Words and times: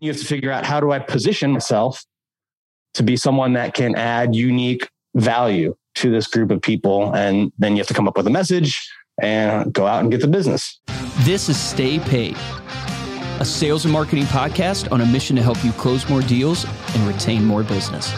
you 0.00 0.10
have 0.10 0.18
to 0.18 0.26
figure 0.26 0.50
out 0.50 0.64
how 0.64 0.80
do 0.80 0.90
I 0.90 0.98
position 0.98 1.52
myself 1.52 2.04
to 2.94 3.02
be 3.02 3.16
someone 3.16 3.52
that 3.52 3.74
can 3.74 3.94
add 3.94 4.34
unique 4.34 4.88
value 5.14 5.76
to 5.96 6.10
this 6.10 6.26
group 6.26 6.50
of 6.50 6.62
people. 6.62 7.14
And 7.14 7.52
then 7.58 7.72
you 7.72 7.78
have 7.78 7.86
to 7.88 7.94
come 7.94 8.08
up 8.08 8.16
with 8.16 8.26
a 8.26 8.30
message 8.30 8.90
and 9.20 9.72
go 9.72 9.86
out 9.86 10.00
and 10.02 10.10
get 10.10 10.22
the 10.22 10.28
business. 10.28 10.80
This 11.20 11.48
is 11.48 11.60
Stay 11.60 11.98
Paid, 11.98 12.36
a 13.40 13.44
sales 13.44 13.84
and 13.84 13.92
marketing 13.92 14.24
podcast 14.24 14.90
on 14.90 15.02
a 15.02 15.06
mission 15.06 15.36
to 15.36 15.42
help 15.42 15.62
you 15.62 15.72
close 15.72 16.08
more 16.08 16.22
deals 16.22 16.64
and 16.94 17.06
retain 17.06 17.44
more 17.44 17.62
business. 17.62 18.10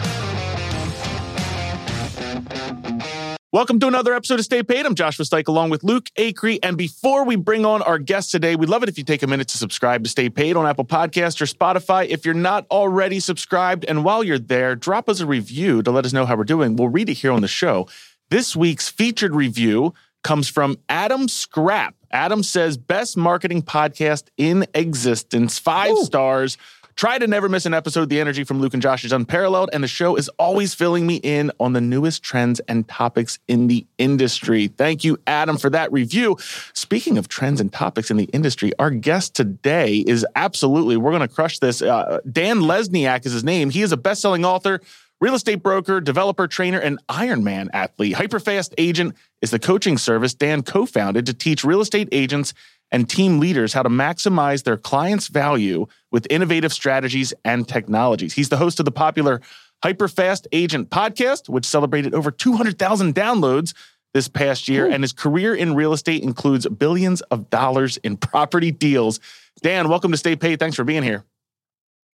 Welcome 3.53 3.79
to 3.81 3.87
another 3.87 4.15
episode 4.15 4.39
of 4.39 4.45
Stay 4.45 4.63
Paid. 4.63 4.87
I'm 4.87 4.95
Joshua 4.95 5.25
Stike 5.25 5.47
along 5.47 5.69
with 5.69 5.83
Luke 5.83 6.05
Acree. 6.17 6.57
And 6.63 6.75
before 6.75 7.23
we 7.23 7.35
bring 7.35 7.67
on 7.67 7.83
our 7.83 7.99
guest 7.99 8.31
today, 8.31 8.55
we'd 8.55 8.67
love 8.67 8.81
it 8.81 8.89
if 8.89 8.97
you 8.97 9.03
take 9.03 9.21
a 9.21 9.27
minute 9.27 9.47
to 9.49 9.59
subscribe 9.59 10.03
to 10.03 10.09
Stay 10.09 10.27
Paid 10.27 10.55
on 10.55 10.65
Apple 10.65 10.85
Podcast 10.85 11.39
or 11.39 11.45
Spotify. 11.45 12.07
If 12.07 12.25
you're 12.25 12.33
not 12.33 12.65
already 12.71 13.19
subscribed, 13.19 13.85
and 13.85 14.03
while 14.03 14.23
you're 14.23 14.39
there, 14.39 14.75
drop 14.75 15.07
us 15.07 15.19
a 15.19 15.27
review 15.27 15.83
to 15.83 15.91
let 15.91 16.03
us 16.03 16.13
know 16.13 16.25
how 16.25 16.35
we're 16.35 16.45
doing. 16.45 16.77
We'll 16.77 16.89
read 16.89 17.09
it 17.09 17.13
here 17.13 17.31
on 17.31 17.43
the 17.43 17.47
show. 17.47 17.87
This 18.31 18.55
week's 18.55 18.89
featured 18.89 19.35
review 19.35 19.93
comes 20.23 20.49
from 20.49 20.79
Adam 20.89 21.27
Scrap. 21.27 21.93
Adam 22.09 22.41
says, 22.41 22.75
best 22.75 23.17
marketing 23.17 23.61
podcast 23.61 24.29
in 24.35 24.65
existence, 24.73 25.59
five 25.59 25.91
Ooh. 25.91 26.05
stars. 26.05 26.57
Try 26.95 27.17
to 27.17 27.27
never 27.27 27.49
miss 27.49 27.65
an 27.65 27.73
episode. 27.73 28.09
The 28.09 28.19
energy 28.19 28.43
from 28.43 28.59
Luke 28.59 28.73
and 28.73 28.81
Josh 28.81 29.03
is 29.03 29.11
unparalleled, 29.11 29.69
and 29.73 29.83
the 29.83 29.87
show 29.87 30.15
is 30.15 30.29
always 30.39 30.73
filling 30.73 31.07
me 31.07 31.15
in 31.17 31.51
on 31.59 31.73
the 31.73 31.81
newest 31.81 32.23
trends 32.23 32.59
and 32.67 32.87
topics 32.87 33.39
in 33.47 33.67
the 33.67 33.85
industry. 33.97 34.67
Thank 34.67 35.03
you, 35.03 35.17
Adam, 35.25 35.57
for 35.57 35.69
that 35.71 35.91
review. 35.91 36.37
Speaking 36.73 37.17
of 37.17 37.27
trends 37.27 37.59
and 37.59 37.71
topics 37.71 38.11
in 38.11 38.17
the 38.17 38.25
industry, 38.25 38.71
our 38.79 38.91
guest 38.91 39.35
today 39.35 39.97
is 39.97 40.25
absolutely, 40.35 40.97
we're 40.97 41.11
going 41.11 41.21
to 41.21 41.27
crush 41.27 41.59
this. 41.59 41.81
Uh, 41.81 42.19
Dan 42.31 42.59
Lesniak 42.59 43.25
is 43.25 43.33
his 43.33 43.43
name. 43.43 43.69
He 43.69 43.81
is 43.81 43.91
a 43.91 43.97
best 43.97 44.21
selling 44.21 44.45
author 44.45 44.81
real 45.23 45.35
estate 45.35 45.63
broker, 45.63 46.01
developer, 46.01 46.49
trainer, 46.49 46.79
and 46.79 46.99
Ironman 47.07 47.69
athlete. 47.71 48.13
Hyperfast 48.13 48.73
Agent 48.77 49.15
is 49.41 49.51
the 49.51 49.57
coaching 49.57 49.97
service 49.97 50.33
Dan 50.33 50.63
co 50.63 50.85
founded 50.85 51.25
to 51.27 51.33
teach 51.33 51.63
real 51.63 51.79
estate 51.79 52.09
agents 52.11 52.53
and 52.91 53.09
team 53.09 53.39
leaders 53.39 53.71
how 53.71 53.83
to 53.83 53.89
maximize 53.89 54.65
their 54.65 54.75
clients' 54.75 55.29
value 55.29 55.85
with 56.11 56.27
innovative 56.29 56.73
strategies 56.73 57.33
and 57.45 57.65
technologies. 57.65 58.33
He's 58.33 58.49
the 58.49 58.57
host 58.57 58.79
of 58.79 58.85
the 58.85 58.91
popular 58.91 59.39
Hyperfast 59.81 60.45
Agent 60.51 60.89
podcast, 60.89 61.47
which 61.47 61.65
celebrated 61.65 62.13
over 62.13 62.29
200,000 62.29 63.15
downloads 63.15 63.73
this 64.13 64.27
past 64.27 64.67
year. 64.67 64.87
Ooh. 64.87 64.91
And 64.91 65.05
his 65.05 65.13
career 65.13 65.55
in 65.55 65.73
real 65.73 65.93
estate 65.93 66.21
includes 66.21 66.67
billions 66.67 67.21
of 67.21 67.49
dollars 67.49 67.95
in 67.95 68.17
property 68.17 68.71
deals. 68.71 69.21
Dan, 69.61 69.87
welcome 69.87 70.11
to 70.11 70.17
Stay 70.17 70.35
Paid. 70.35 70.59
Thanks 70.59 70.75
for 70.75 70.83
being 70.83 71.01
here. 71.01 71.23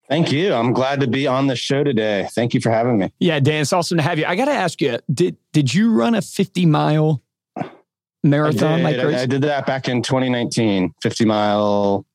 Thank 0.09 0.31
you. 0.31 0.53
I'm 0.53 0.73
glad 0.73 1.01
to 1.01 1.07
be 1.07 1.27
on 1.27 1.45
the 1.45 1.55
show 1.55 1.83
today. 1.83 2.27
Thank 2.31 2.55
you 2.55 2.61
for 2.61 2.71
having 2.71 2.97
me. 2.97 3.13
Yeah, 3.19 3.39
Dan, 3.39 3.61
it's 3.61 3.71
awesome 3.71 3.97
to 3.97 4.03
have 4.03 4.17
you. 4.17 4.25
I 4.25 4.35
got 4.35 4.45
to 4.45 4.51
ask 4.51 4.81
you, 4.81 4.97
did 5.13 5.37
did 5.53 5.73
you 5.73 5.93
run 5.93 6.15
a 6.15 6.21
50 6.21 6.65
mile 6.65 7.21
marathon 8.23 8.85
I 8.85 8.91
did, 8.91 9.03
like 9.05 9.15
I, 9.15 9.21
I 9.21 9.25
did 9.27 9.43
that 9.43 9.65
back 9.65 9.87
in 9.87 10.01
2019, 10.01 10.93
50 11.01 11.25
mile. 11.25 12.05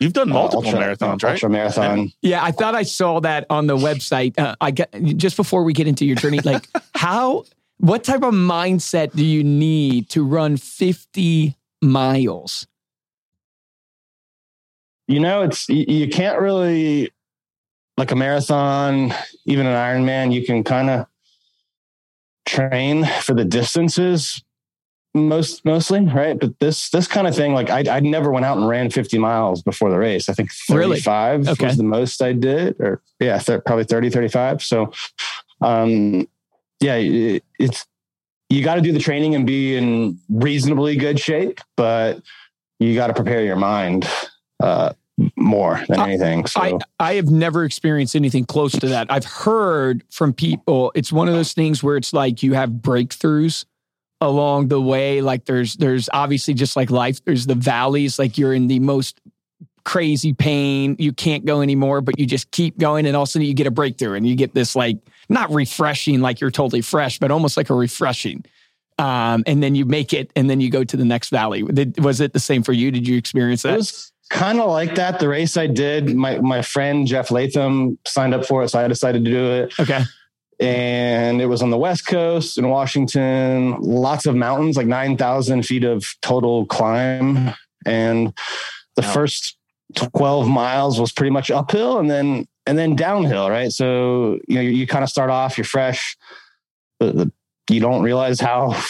You've 0.00 0.12
done 0.12 0.30
uh, 0.30 0.34
multiple 0.34 0.66
uh, 0.66 0.72
ultra, 0.72 0.80
marathons, 0.80 1.22
right? 1.22 1.32
Ultra 1.32 1.50
marathon. 1.50 2.12
Yeah, 2.22 2.42
I 2.42 2.52
thought 2.52 2.74
I 2.74 2.82
saw 2.82 3.20
that 3.20 3.46
on 3.50 3.66
the 3.66 3.76
website. 3.76 4.38
Uh, 4.38 4.56
I 4.60 4.70
got 4.70 4.90
just 5.16 5.36
before 5.36 5.62
we 5.62 5.72
get 5.72 5.86
into 5.86 6.04
your 6.04 6.16
journey, 6.16 6.40
like 6.40 6.66
how, 6.94 7.44
what 7.78 8.04
type 8.04 8.22
of 8.22 8.34
mindset 8.34 9.14
do 9.14 9.24
you 9.24 9.44
need 9.44 10.08
to 10.10 10.24
run 10.24 10.56
50 10.56 11.56
miles? 11.82 12.66
You 15.08 15.20
know, 15.20 15.42
it's 15.42 15.68
you 15.68 16.08
can't 16.08 16.40
really 16.40 17.12
like 17.96 18.10
a 18.10 18.16
marathon, 18.16 19.12
even 19.44 19.66
an 19.66 19.74
Ironman. 19.74 20.32
You 20.32 20.44
can 20.44 20.64
kind 20.64 20.90
of 20.90 21.06
train 22.44 23.04
for 23.22 23.34
the 23.34 23.44
distances, 23.44 24.42
most 25.16 25.64
mostly 25.64 26.00
right 26.00 26.38
but 26.38 26.58
this 26.60 26.90
this 26.90 27.08
kind 27.08 27.26
of 27.26 27.34
thing 27.34 27.54
like 27.54 27.70
I, 27.70 27.84
I 27.96 28.00
never 28.00 28.30
went 28.30 28.44
out 28.44 28.58
and 28.58 28.68
ran 28.68 28.90
50 28.90 29.18
miles 29.18 29.62
before 29.62 29.90
the 29.90 29.98
race 29.98 30.28
i 30.28 30.32
think 30.34 30.52
35 30.52 31.40
really? 31.40 31.52
okay. 31.52 31.66
was 31.66 31.76
the 31.76 31.82
most 31.82 32.22
i 32.22 32.32
did 32.32 32.78
or 32.80 33.00
yeah 33.18 33.38
th- 33.38 33.64
probably 33.64 33.84
30 33.84 34.10
35 34.10 34.62
so 34.62 34.92
um 35.62 36.28
yeah 36.80 36.96
it, 36.96 37.42
it's 37.58 37.86
you 38.48 38.62
got 38.62 38.76
to 38.76 38.80
do 38.80 38.92
the 38.92 39.00
training 39.00 39.34
and 39.34 39.46
be 39.46 39.74
in 39.74 40.18
reasonably 40.28 40.96
good 40.96 41.18
shape 41.18 41.60
but 41.76 42.20
you 42.78 42.94
got 42.94 43.08
to 43.08 43.14
prepare 43.14 43.42
your 43.42 43.56
mind 43.56 44.06
uh 44.62 44.92
more 45.36 45.82
than 45.88 46.00
anything. 46.00 46.46
So. 46.46 46.60
I, 46.60 46.78
I 47.00 47.14
have 47.14 47.30
never 47.30 47.64
experienced 47.64 48.14
anything 48.14 48.44
close 48.44 48.72
to 48.72 48.88
that. 48.88 49.06
I've 49.10 49.24
heard 49.24 50.04
from 50.10 50.32
people, 50.32 50.92
it's 50.94 51.12
one 51.12 51.28
of 51.28 51.34
those 51.34 51.52
things 51.52 51.82
where 51.82 51.96
it's 51.96 52.12
like 52.12 52.42
you 52.42 52.52
have 52.54 52.70
breakthroughs 52.70 53.64
along 54.20 54.68
the 54.68 54.80
way 54.80 55.20
like 55.20 55.44
there's 55.44 55.74
there's 55.74 56.08
obviously 56.12 56.54
just 56.54 56.74
like 56.74 56.90
life 56.90 57.22
there's 57.24 57.46
the 57.46 57.54
valleys 57.54 58.18
like 58.18 58.38
you're 58.38 58.54
in 58.54 58.66
the 58.66 58.78
most 58.78 59.20
crazy 59.84 60.32
pain 60.32 60.96
you 60.98 61.12
can't 61.12 61.44
go 61.44 61.60
anymore 61.60 62.00
but 62.00 62.18
you 62.18 62.26
just 62.26 62.50
keep 62.50 62.78
going 62.78 63.06
and 63.06 63.14
all 63.14 63.24
of 63.24 63.28
a 63.28 63.32
sudden 63.32 63.46
you 63.46 63.54
get 63.54 63.66
a 63.66 63.70
breakthrough 63.70 64.14
and 64.14 64.26
you 64.26 64.34
get 64.34 64.54
this 64.54 64.74
like 64.74 64.96
not 65.28 65.50
refreshing 65.52 66.20
like 66.20 66.40
you're 66.40 66.50
totally 66.50 66.80
fresh 66.80 67.18
but 67.18 67.30
almost 67.30 67.56
like 67.56 67.68
a 67.70 67.74
refreshing 67.74 68.44
um, 68.98 69.44
and 69.46 69.62
then 69.62 69.74
you 69.74 69.84
make 69.84 70.14
it 70.14 70.32
and 70.34 70.48
then 70.48 70.60
you 70.60 70.70
go 70.70 70.82
to 70.82 70.96
the 70.96 71.04
next 71.04 71.28
valley 71.28 71.62
did, 71.62 72.02
was 72.02 72.20
it 72.20 72.32
the 72.32 72.40
same 72.40 72.62
for 72.62 72.72
you 72.72 72.90
did 72.90 73.06
you 73.06 73.18
experience 73.18 73.62
that 73.62 73.74
it 73.74 73.76
was 73.76 74.12
kind 74.30 74.58
of 74.60 74.68
like 74.68 74.96
that 74.96 75.20
the 75.20 75.28
race 75.28 75.56
i 75.56 75.66
did 75.66 76.14
my 76.14 76.38
my 76.40 76.60
friend 76.60 77.06
jeff 77.06 77.30
latham 77.30 77.96
signed 78.06 78.34
up 78.34 78.44
for 78.44 78.62
it 78.62 78.68
so 78.68 78.78
i 78.78 78.88
decided 78.88 79.24
to 79.24 79.30
do 79.30 79.52
it. 79.52 79.74
Okay. 79.78 80.02
And 80.58 81.42
it 81.42 81.46
was 81.46 81.60
on 81.60 81.68
the 81.68 81.76
west 81.76 82.06
coast 82.06 82.56
in 82.56 82.68
washington 82.68 83.76
lots 83.80 84.24
of 84.26 84.34
mountains 84.34 84.76
like 84.76 84.86
9000 84.86 85.64
feet 85.64 85.84
of 85.84 86.04
total 86.22 86.64
climb. 86.66 87.52
And 87.84 88.32
the 88.96 89.02
wow. 89.02 89.12
first 89.12 89.58
12 89.94 90.48
miles 90.48 90.98
was 90.98 91.12
pretty 91.12 91.30
much 91.30 91.50
uphill 91.50 91.98
and 91.98 92.10
then 92.10 92.46
and 92.64 92.78
then 92.78 92.96
downhill 92.96 93.50
right? 93.50 93.70
So 93.70 94.38
you 94.48 94.56
know 94.56 94.62
you, 94.62 94.70
you 94.70 94.86
kind 94.86 95.04
of 95.04 95.10
start 95.10 95.28
off 95.28 95.58
you're 95.58 95.66
fresh 95.66 96.16
the, 97.00 97.12
the, 97.12 97.32
you 97.70 97.80
don't 97.80 98.02
realize 98.02 98.40
how 98.40 98.82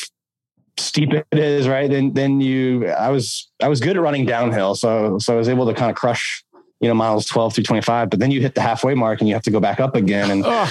steep 0.79 1.13
it 1.13 1.27
is 1.33 1.69
right 1.69 1.91
Then 1.91 2.13
then 2.13 2.41
you 2.41 2.89
i 2.89 3.11
was 3.11 3.51
i 3.63 3.69
was 3.69 3.81
good 3.81 3.97
at 3.97 4.03
running 4.03 4.27
downhill 4.27 4.75
so 4.75 5.19
so 5.19 5.35
i 5.35 5.37
was 5.37 5.49
able 5.49 5.67
to 5.67 5.75
kind 5.75 5.91
of 5.91 5.97
crush 5.97 6.45
you 6.81 6.89
know 6.89 6.95
miles 6.95 7.27
12 7.27 7.55
through 7.55 7.65
25 7.65 8.11
but 8.11 8.21
then 8.21 8.31
you 8.31 8.41
hit 8.41 8.55
the 8.55 8.61
halfway 8.61 8.95
mark 8.95 9.21
and 9.21 9.29
you 9.29 9.35
have 9.35 9.43
to 9.43 9.51
go 9.51 9.61
back 9.61 9.81
up 9.81 9.97
again 9.97 10.31
and 10.31 10.43
oh 10.45 10.71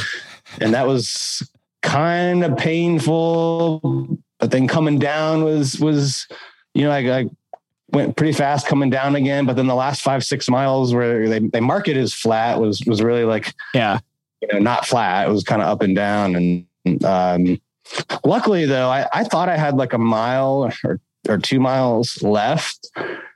and 0.61 0.73
that 0.73 0.87
was 0.87 1.47
kind 1.81 2.43
of 2.43 2.57
painful. 2.57 4.19
But 4.39 4.51
then 4.51 4.67
coming 4.67 4.99
down 4.99 5.43
was 5.43 5.79
was 5.79 6.27
you 6.73 6.83
know 6.83 6.91
I, 6.91 7.19
I 7.19 7.29
went 7.91 8.17
pretty 8.17 8.33
fast 8.33 8.67
coming 8.67 8.89
down 8.89 9.15
again. 9.15 9.45
But 9.45 9.55
then 9.55 9.67
the 9.67 9.75
last 9.75 10.01
five 10.01 10.23
six 10.23 10.49
miles 10.49 10.93
where 10.93 11.29
they 11.29 11.39
they 11.39 11.61
mark 11.61 11.87
it 11.87 11.97
as 11.97 12.13
flat 12.13 12.59
was 12.59 12.83
was 12.85 13.01
really 13.01 13.23
like 13.23 13.53
yeah 13.73 13.99
you 14.41 14.49
know 14.51 14.59
not 14.59 14.85
flat. 14.85 15.27
It 15.27 15.31
was 15.31 15.43
kind 15.43 15.61
of 15.61 15.67
up 15.67 15.81
and 15.81 15.95
down 15.95 16.35
and. 16.35 16.65
um 17.03 17.59
Luckily, 18.23 18.65
though, 18.65 18.89
I, 18.89 19.07
I 19.13 19.23
thought 19.23 19.49
I 19.49 19.57
had 19.57 19.75
like 19.75 19.93
a 19.93 19.97
mile 19.97 20.71
or, 20.83 20.99
or 21.27 21.37
two 21.37 21.59
miles 21.59 22.21
left, 22.21 22.89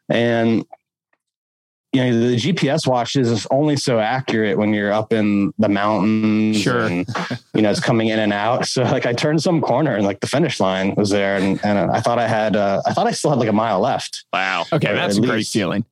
and 0.10 0.66
you 1.92 2.04
know 2.04 2.30
the 2.30 2.36
GPS 2.36 2.88
watches 2.88 3.30
is 3.30 3.48
only 3.52 3.76
so 3.76 4.00
accurate 4.00 4.58
when 4.58 4.74
you're 4.74 4.92
up 4.92 5.14
in 5.14 5.54
the 5.58 5.70
mountains. 5.70 6.60
Sure, 6.60 6.86
and, 6.86 7.08
you 7.54 7.62
know 7.62 7.70
it's 7.70 7.80
coming 7.80 8.08
in 8.08 8.20
and 8.20 8.34
out. 8.34 8.66
So 8.66 8.84
like 8.84 9.06
I 9.06 9.14
turned 9.14 9.42
some 9.42 9.62
corner 9.62 9.96
and 9.96 10.06
like 10.06 10.20
the 10.20 10.28
finish 10.28 10.60
line 10.60 10.96
was 10.96 11.10
there, 11.10 11.38
and, 11.38 11.64
and 11.64 11.92
I 11.92 12.00
thought 12.00 12.20
I 12.20 12.28
had 12.28 12.56
uh, 12.56 12.81
I 12.86 12.94
thought 12.94 13.08
I 13.08 13.12
still 13.12 13.30
had 13.30 13.40
like 13.40 13.50
a 13.50 13.54
mile 13.54 13.80
left. 13.80 14.26
Wow. 14.34 14.66
Okay, 14.74 14.94
that's 14.94 15.18
a 15.18 15.22
great 15.22 15.48
feeling 15.48 15.86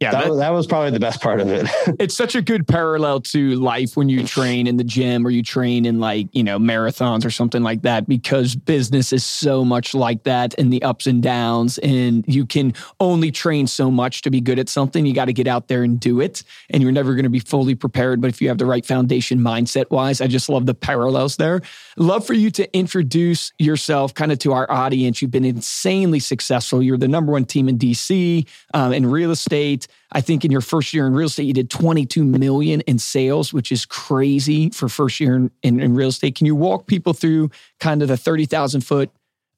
yeah, 0.00 0.12
that, 0.12 0.28
that, 0.28 0.34
that, 0.36 0.50
was 0.50 0.66
probably 0.66 0.92
the 0.92 0.98
best 0.98 1.20
part 1.20 1.40
of 1.40 1.48
it. 1.48 1.66
it's 2.00 2.16
such 2.16 2.34
a 2.34 2.40
good 2.40 2.66
parallel 2.66 3.20
to 3.20 3.56
life 3.56 3.98
when 3.98 4.08
you 4.08 4.26
train 4.26 4.66
in 4.66 4.78
the 4.78 4.84
gym 4.84 5.26
or 5.26 5.30
you 5.30 5.42
train 5.42 5.84
in 5.84 6.00
like, 6.00 6.26
you 6.32 6.42
know, 6.42 6.58
marathons 6.58 7.22
or 7.22 7.30
something 7.30 7.62
like 7.62 7.82
that, 7.82 8.08
because 8.08 8.56
business 8.56 9.12
is 9.12 9.26
so 9.26 9.62
much 9.62 9.92
like 9.92 10.22
that 10.22 10.54
and 10.58 10.72
the 10.72 10.82
ups 10.82 11.06
and 11.06 11.22
downs. 11.22 11.76
And 11.78 12.24
you 12.26 12.46
can 12.46 12.72
only 12.98 13.30
train 13.30 13.66
so 13.66 13.90
much 13.90 14.22
to 14.22 14.30
be 14.30 14.40
good 14.40 14.58
at 14.58 14.70
something. 14.70 15.04
You 15.04 15.12
got 15.12 15.26
to 15.26 15.34
get 15.34 15.46
out 15.46 15.68
there 15.68 15.82
and 15.82 16.00
do 16.00 16.18
it. 16.18 16.44
And 16.70 16.82
you're 16.82 16.92
never 16.92 17.14
going 17.14 17.24
to 17.24 17.28
be 17.28 17.38
fully 17.38 17.74
prepared. 17.74 18.22
But 18.22 18.28
if 18.28 18.40
you 18.40 18.48
have 18.48 18.56
the 18.56 18.64
right 18.64 18.86
foundation 18.86 19.40
mindset 19.40 19.90
wise, 19.90 20.22
I 20.22 20.28
just 20.28 20.48
love 20.48 20.64
the 20.64 20.72
parallels 20.74 21.36
there. 21.36 21.60
Love 21.98 22.26
for 22.26 22.32
you 22.32 22.50
to 22.52 22.74
introduce 22.74 23.52
yourself 23.58 24.14
kind 24.14 24.32
of 24.32 24.38
to 24.38 24.54
our 24.54 24.70
audience. 24.72 25.20
You've 25.20 25.30
been 25.30 25.44
insanely 25.44 26.20
successful. 26.20 26.82
You're 26.82 26.96
the 26.96 27.06
number 27.06 27.32
one 27.32 27.44
team 27.44 27.68
in 27.68 27.76
DC 27.76 28.46
um, 28.72 28.94
in 28.94 29.04
real 29.04 29.30
estate. 29.30 29.88
I 30.12 30.20
think 30.20 30.44
in 30.44 30.50
your 30.50 30.60
first 30.60 30.92
year 30.92 31.06
in 31.06 31.14
real 31.14 31.26
estate, 31.26 31.44
you 31.44 31.52
did 31.52 31.70
22 31.70 32.24
million 32.24 32.80
in 32.82 32.98
sales, 32.98 33.52
which 33.52 33.70
is 33.70 33.86
crazy 33.86 34.70
for 34.70 34.88
first 34.88 35.20
year 35.20 35.36
in, 35.36 35.50
in, 35.62 35.80
in 35.80 35.94
real 35.94 36.08
estate. 36.08 36.34
Can 36.34 36.46
you 36.46 36.54
walk 36.54 36.86
people 36.86 37.12
through 37.12 37.50
kind 37.78 38.02
of 38.02 38.08
the 38.08 38.16
30,000 38.16 38.80
foot 38.80 39.10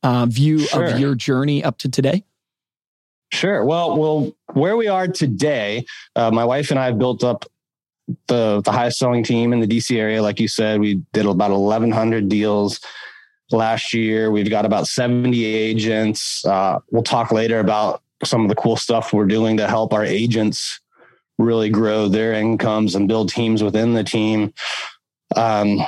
uh, 0.02 0.26
view 0.26 0.60
sure. 0.60 0.84
of 0.84 0.98
your 0.98 1.14
journey 1.14 1.62
up 1.64 1.78
to 1.78 1.88
today? 1.88 2.24
Sure. 3.32 3.64
Well, 3.64 3.96
well, 3.96 4.32
where 4.52 4.76
we 4.76 4.88
are 4.88 5.08
today, 5.08 5.86
uh, 6.16 6.30
my 6.30 6.44
wife 6.44 6.70
and 6.70 6.78
I 6.78 6.86
have 6.86 6.98
built 6.98 7.24
up 7.24 7.46
the 8.26 8.60
the 8.62 8.72
highest 8.72 8.98
selling 8.98 9.24
team 9.24 9.52
in 9.52 9.60
the 9.60 9.66
DC 9.66 9.96
area. 9.96 10.22
Like 10.22 10.38
you 10.38 10.48
said, 10.48 10.80
we 10.80 11.02
did 11.12 11.24
about 11.24 11.50
1,100 11.50 12.28
deals 12.28 12.80
last 13.50 13.94
year. 13.94 14.30
We've 14.30 14.50
got 14.50 14.66
about 14.66 14.86
70 14.86 15.44
agents. 15.44 16.44
Uh, 16.44 16.78
we'll 16.90 17.02
talk 17.02 17.32
later 17.32 17.58
about 17.60 18.01
some 18.24 18.42
of 18.42 18.48
the 18.48 18.54
cool 18.54 18.76
stuff 18.76 19.12
we're 19.12 19.26
doing 19.26 19.56
to 19.56 19.66
help 19.66 19.92
our 19.92 20.04
agents 20.04 20.80
really 21.38 21.70
grow 21.70 22.08
their 22.08 22.32
incomes 22.32 22.94
and 22.94 23.08
build 23.08 23.28
teams 23.28 23.62
within 23.62 23.94
the 23.94 24.04
team. 24.04 24.52
Um, 25.36 25.80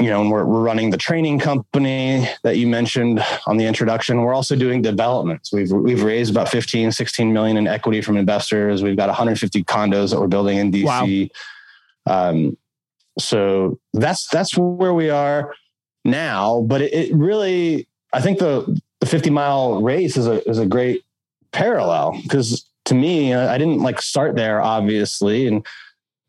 you 0.00 0.08
know, 0.08 0.22
and 0.22 0.30
we're, 0.30 0.44
we're 0.44 0.62
running 0.62 0.90
the 0.90 0.96
training 0.96 1.38
company 1.38 2.26
that 2.42 2.56
you 2.56 2.66
mentioned 2.66 3.22
on 3.46 3.58
the 3.58 3.66
introduction. 3.66 4.22
We're 4.22 4.34
also 4.34 4.56
doing 4.56 4.80
developments. 4.80 5.52
We've, 5.52 5.70
we've 5.70 6.02
raised 6.02 6.30
about 6.30 6.48
15, 6.48 6.90
16 6.92 7.32
million 7.32 7.58
in 7.58 7.66
equity 7.66 8.00
from 8.00 8.16
investors. 8.16 8.82
We've 8.82 8.96
got 8.96 9.08
150 9.08 9.62
condos 9.64 10.10
that 10.10 10.20
we're 10.20 10.28
building 10.28 10.56
in 10.56 10.72
DC. 10.72 11.30
Wow. 12.06 12.30
Um, 12.30 12.56
so 13.18 13.78
that's, 13.92 14.26
that's 14.28 14.56
where 14.56 14.94
we 14.94 15.10
are 15.10 15.54
now, 16.04 16.62
but 16.62 16.80
it, 16.80 16.94
it 16.94 17.14
really, 17.14 17.86
I 18.12 18.22
think 18.22 18.38
the, 18.38 18.80
the 19.00 19.06
50 19.06 19.28
mile 19.28 19.82
race 19.82 20.16
is 20.16 20.26
a, 20.26 20.48
is 20.48 20.58
a 20.58 20.66
great 20.66 21.04
parallel 21.52 22.18
because 22.22 22.66
to 22.86 22.94
me, 22.94 23.34
I 23.34 23.58
didn't 23.58 23.80
like 23.80 24.02
start 24.02 24.36
there 24.36 24.60
obviously. 24.60 25.46
And 25.46 25.66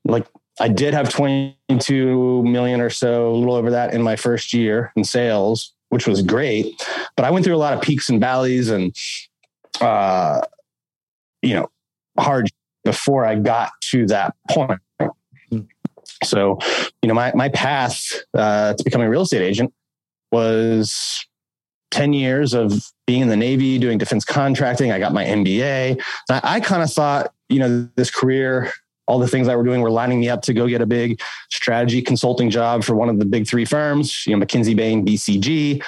like 0.06 0.27
I 0.59 0.68
did 0.68 0.94
have 0.94 1.09
22 1.09 2.44
million 2.44 2.81
or 2.81 2.89
so, 2.89 3.31
a 3.31 3.35
little 3.35 3.56
over 3.56 3.71
that 3.71 3.94
in 3.94 4.01
my 4.01 4.15
first 4.15 4.53
year 4.53 4.91
in 4.95 5.03
sales, 5.03 5.73
which 5.89 6.07
was 6.07 6.21
great. 6.21 6.81
But 7.15 7.25
I 7.25 7.31
went 7.31 7.45
through 7.45 7.56
a 7.56 7.57
lot 7.57 7.73
of 7.73 7.81
peaks 7.81 8.09
and 8.09 8.19
valleys 8.19 8.69
and, 8.69 8.95
uh, 9.79 10.41
you 11.41 11.56
know, 11.56 11.69
hard 12.19 12.50
before 12.83 13.25
I 13.25 13.35
got 13.35 13.71
to 13.91 14.06
that 14.07 14.35
point. 14.50 14.79
So, 16.23 16.59
you 17.01 17.07
know, 17.07 17.15
my, 17.15 17.31
my 17.33 17.50
path 17.50 18.06
uh, 18.35 18.73
to 18.75 18.83
becoming 18.83 19.07
a 19.07 19.09
real 19.09 19.23
estate 19.23 19.41
agent 19.41 19.73
was 20.31 21.25
10 21.91 22.13
years 22.13 22.53
of 22.53 22.73
being 23.05 23.21
in 23.21 23.27
the 23.27 23.38
Navy, 23.38 23.77
doing 23.77 23.97
defense 23.97 24.25
contracting. 24.25 24.91
I 24.91 24.99
got 24.99 25.13
my 25.13 25.25
MBA. 25.25 26.01
I, 26.29 26.41
I 26.43 26.59
kind 26.59 26.81
of 26.81 26.91
thought, 26.91 27.33
you 27.49 27.59
know, 27.59 27.89
this 27.95 28.09
career 28.09 28.71
all 29.11 29.19
the 29.19 29.27
things 29.27 29.49
I 29.49 29.55
were 29.57 29.63
doing 29.63 29.81
were 29.81 29.91
lining 29.91 30.21
me 30.21 30.29
up 30.29 30.41
to 30.43 30.53
go 30.53 30.67
get 30.67 30.81
a 30.81 30.85
big 30.85 31.21
strategy 31.49 32.01
consulting 32.01 32.49
job 32.49 32.83
for 32.83 32.95
one 32.95 33.09
of 33.09 33.19
the 33.19 33.25
big 33.25 33.45
three 33.45 33.65
firms, 33.65 34.25
you 34.25 34.35
know, 34.35 34.45
McKinsey, 34.45 34.73
Bain, 34.73 35.05
BCG. 35.05 35.83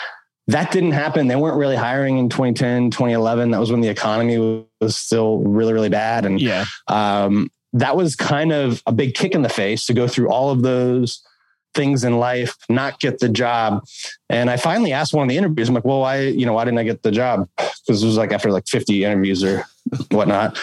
That 0.48 0.72
didn't 0.72 0.92
happen. 0.92 1.28
They 1.28 1.38
weren't 1.38 1.56
really 1.56 1.78
hiring 1.78 2.18
in 2.18 2.28
2010, 2.28 2.92
2011. 2.92 3.52
That 3.52 3.62
was 3.62 3.72
when 3.72 3.80
the 3.80 3.88
economy 3.88 4.66
was 4.82 4.98
still 4.98 5.40
really, 5.40 5.72
really 5.72 5.88
bad. 5.88 6.26
And 6.26 6.42
yeah, 6.42 6.66
um, 6.88 7.50
that 7.72 7.96
was 7.96 8.18
kind 8.18 8.52
of 8.52 8.84
a 8.86 8.92
big 8.92 9.14
kick 9.14 9.36
in 9.36 9.42
the 9.42 9.48
face 9.48 9.86
to 9.86 9.94
go 9.94 10.06
through 10.06 10.30
all 10.30 10.50
of 10.50 10.62
those 10.62 11.26
things 11.74 12.04
in 12.04 12.20
life, 12.20 12.56
not 12.70 13.00
get 13.00 13.20
the 13.20 13.30
job. 13.30 13.84
And 14.30 14.50
I 14.50 14.58
finally 14.58 14.94
asked 14.94 15.14
one 15.14 15.24
of 15.24 15.30
the 15.30 15.38
interviews, 15.38 15.70
I'm 15.70 15.76
like, 15.76 15.86
well, 15.86 16.02
why, 16.02 16.22
you 16.22 16.46
know, 16.46 16.54
why 16.54 16.66
didn't 16.66 16.80
I 16.80 16.84
get 16.84 17.04
the 17.04 17.12
job? 17.12 17.48
Because 17.58 18.04
it 18.04 18.06
was 18.06 18.18
like 18.18 18.32
after 18.32 18.52
like 18.52 18.68
50 18.68 19.04
interviews 19.04 19.44
or 19.44 19.66
whatnot. 20.12 20.58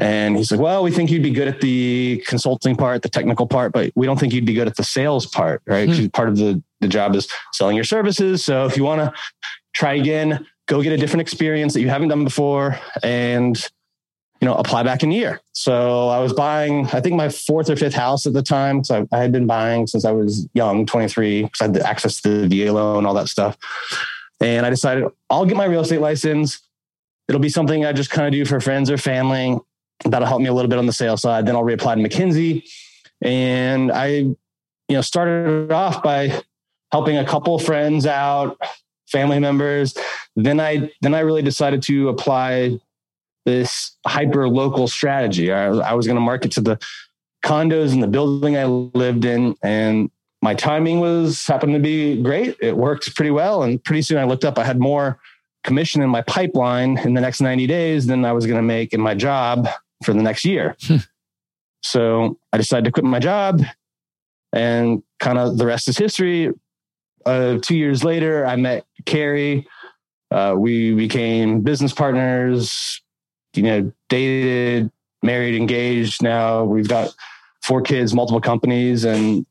And 0.00 0.36
he's 0.36 0.52
like, 0.52 0.60
well, 0.60 0.84
we 0.84 0.92
think 0.92 1.10
you'd 1.10 1.24
be 1.24 1.30
good 1.30 1.48
at 1.48 1.60
the 1.60 2.22
consulting 2.26 2.76
part, 2.76 3.02
the 3.02 3.08
technical 3.08 3.46
part, 3.46 3.72
but 3.72 3.90
we 3.96 4.06
don't 4.06 4.18
think 4.18 4.32
you'd 4.32 4.46
be 4.46 4.54
good 4.54 4.68
at 4.68 4.76
the 4.76 4.84
sales 4.84 5.26
part, 5.26 5.60
right? 5.66 5.88
Mm-hmm. 5.88 6.06
Part 6.08 6.28
of 6.28 6.36
the, 6.36 6.62
the 6.80 6.86
job 6.86 7.16
is 7.16 7.28
selling 7.52 7.74
your 7.74 7.84
services. 7.84 8.44
So 8.44 8.64
if 8.66 8.76
you 8.76 8.84
want 8.84 9.00
to 9.00 9.12
try 9.74 9.94
again, 9.94 10.46
go 10.66 10.82
get 10.82 10.92
a 10.92 10.96
different 10.96 11.22
experience 11.22 11.74
that 11.74 11.80
you 11.80 11.88
haven't 11.88 12.08
done 12.08 12.22
before 12.22 12.78
and, 13.02 13.68
you 14.40 14.46
know, 14.46 14.54
apply 14.54 14.82
back 14.84 15.02
in 15.02 15.10
a 15.10 15.14
year. 15.14 15.40
So 15.52 16.08
I 16.08 16.20
was 16.20 16.32
buying, 16.32 16.86
I 16.86 17.00
think 17.00 17.16
my 17.16 17.28
fourth 17.28 17.68
or 17.68 17.76
fifth 17.76 17.94
house 17.94 18.26
at 18.26 18.32
the 18.32 18.42
time. 18.42 18.84
So 18.84 19.06
I, 19.12 19.16
I 19.16 19.20
had 19.20 19.32
been 19.32 19.46
buying 19.46 19.86
since 19.86 20.04
I 20.04 20.12
was 20.12 20.48
young, 20.54 20.86
23, 20.86 21.42
because 21.42 21.60
I 21.60 21.64
had 21.64 21.76
access 21.78 22.20
to 22.22 22.46
the 22.46 22.64
VA 22.64 22.72
loan, 22.72 23.04
all 23.04 23.14
that 23.14 23.28
stuff. 23.28 23.56
And 24.40 24.64
I 24.64 24.70
decided 24.70 25.04
I'll 25.28 25.44
get 25.44 25.56
my 25.56 25.64
real 25.64 25.80
estate 25.80 26.00
license. 26.00 26.60
It'll 27.26 27.40
be 27.40 27.48
something 27.48 27.84
I 27.84 27.92
just 27.92 28.10
kind 28.10 28.26
of 28.26 28.32
do 28.32 28.44
for 28.44 28.60
friends 28.60 28.90
or 28.90 28.96
family 28.96 29.58
that'll 30.04 30.28
help 30.28 30.40
me 30.40 30.48
a 30.48 30.52
little 30.52 30.68
bit 30.68 30.78
on 30.78 30.86
the 30.86 30.92
sales 30.92 31.22
side. 31.22 31.46
Then 31.46 31.56
I'll 31.56 31.64
reapply 31.64 31.96
to 31.96 32.08
McKinsey. 32.08 32.62
And 33.20 33.90
I, 33.90 34.06
you 34.06 34.36
know, 34.88 35.00
started 35.00 35.72
off 35.72 36.02
by 36.02 36.40
helping 36.92 37.18
a 37.18 37.24
couple 37.24 37.56
of 37.56 37.64
friends 37.64 38.06
out, 38.06 38.56
family 39.08 39.40
members. 39.40 39.96
Then 40.36 40.60
I 40.60 40.90
then 41.02 41.14
I 41.14 41.20
really 41.20 41.42
decided 41.42 41.82
to 41.84 42.08
apply 42.08 42.78
this 43.44 43.96
hyper 44.06 44.48
local 44.48 44.88
strategy. 44.88 45.52
I, 45.52 45.66
I 45.68 45.94
was 45.94 46.06
going 46.06 46.16
to 46.16 46.20
market 46.20 46.52
to 46.52 46.60
the 46.60 46.78
condos 47.44 47.92
in 47.92 48.00
the 48.00 48.08
building 48.08 48.56
I 48.56 48.64
lived 48.64 49.24
in, 49.24 49.56
and 49.62 50.10
my 50.42 50.54
timing 50.54 51.00
was 51.00 51.46
happened 51.46 51.74
to 51.74 51.80
be 51.80 52.22
great. 52.22 52.56
It 52.60 52.76
worked 52.76 53.14
pretty 53.14 53.30
well, 53.30 53.62
and 53.62 53.82
pretty 53.82 54.02
soon 54.02 54.18
I 54.18 54.24
looked 54.24 54.44
up. 54.44 54.58
I 54.58 54.64
had 54.64 54.78
more 54.78 55.18
commission 55.64 56.02
in 56.02 56.10
my 56.10 56.22
pipeline 56.22 56.98
in 56.98 57.14
the 57.14 57.20
next 57.20 57.40
90 57.40 57.66
days 57.66 58.06
than 58.06 58.24
I 58.24 58.32
was 58.32 58.46
going 58.46 58.58
to 58.58 58.62
make 58.62 58.92
in 58.92 59.00
my 59.00 59.14
job 59.14 59.68
for 60.04 60.12
the 60.12 60.22
next 60.22 60.44
year. 60.44 60.76
Hmm. 60.86 60.96
so 61.82 62.38
I 62.52 62.56
decided 62.56 62.84
to 62.84 62.92
quit 62.92 63.04
my 63.04 63.18
job 63.18 63.62
and 64.52 65.02
kind 65.20 65.38
of 65.38 65.58
the 65.58 65.66
rest 65.66 65.88
is 65.88 65.98
history. 65.98 66.50
Uh, 67.26 67.58
two 67.60 67.76
years 67.76 68.04
later, 68.04 68.46
I 68.46 68.56
met 68.56 68.86
Carrie. 69.04 69.66
Uh, 70.30 70.54
we 70.56 70.94
became 70.94 71.60
business 71.60 71.92
partners, 71.92 73.02
you 73.58 73.64
know, 73.64 73.92
dated, 74.08 74.90
married, 75.22 75.54
engaged. 75.54 76.22
Now 76.22 76.64
we've 76.64 76.88
got 76.88 77.14
four 77.62 77.82
kids, 77.82 78.14
multiple 78.14 78.40
companies, 78.40 79.04
and 79.04 79.44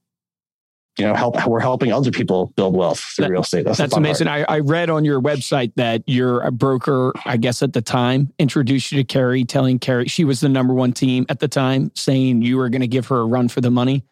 you 0.97 1.05
know, 1.05 1.13
help 1.13 1.45
we're 1.45 1.59
helping 1.59 1.93
other 1.93 2.09
people 2.09 2.47
build 2.55 2.75
wealth 2.75 2.99
through 2.99 3.25
that, 3.25 3.31
real 3.31 3.41
estate. 3.41 3.65
That's, 3.65 3.77
that's 3.77 3.95
amazing. 3.95 4.27
I, 4.27 4.43
I, 4.43 4.59
read 4.59 4.89
on 4.89 5.05
your 5.05 5.21
website 5.21 5.71
that 5.75 6.01
your 6.07 6.49
broker, 6.49 7.13
I 7.23 7.37
guess 7.37 7.61
at 7.61 7.73
the 7.73 7.83
time, 7.83 8.33
introduced 8.39 8.91
you 8.91 8.97
to 8.97 9.03
Carrie, 9.03 9.43
telling 9.43 9.77
Carrie 9.77 10.07
she 10.07 10.23
was 10.23 10.39
the 10.39 10.49
number 10.49 10.73
one 10.73 10.93
team 10.93 11.27
at 11.29 11.39
the 11.39 11.47
time, 11.47 11.91
saying 11.93 12.41
you 12.41 12.57
were 12.57 12.69
going 12.69 12.81
to 12.81 12.87
give 12.87 13.07
her 13.07 13.17
a 13.17 13.25
run 13.25 13.47
for 13.47 13.61
the 13.61 13.69
money. 13.69 14.05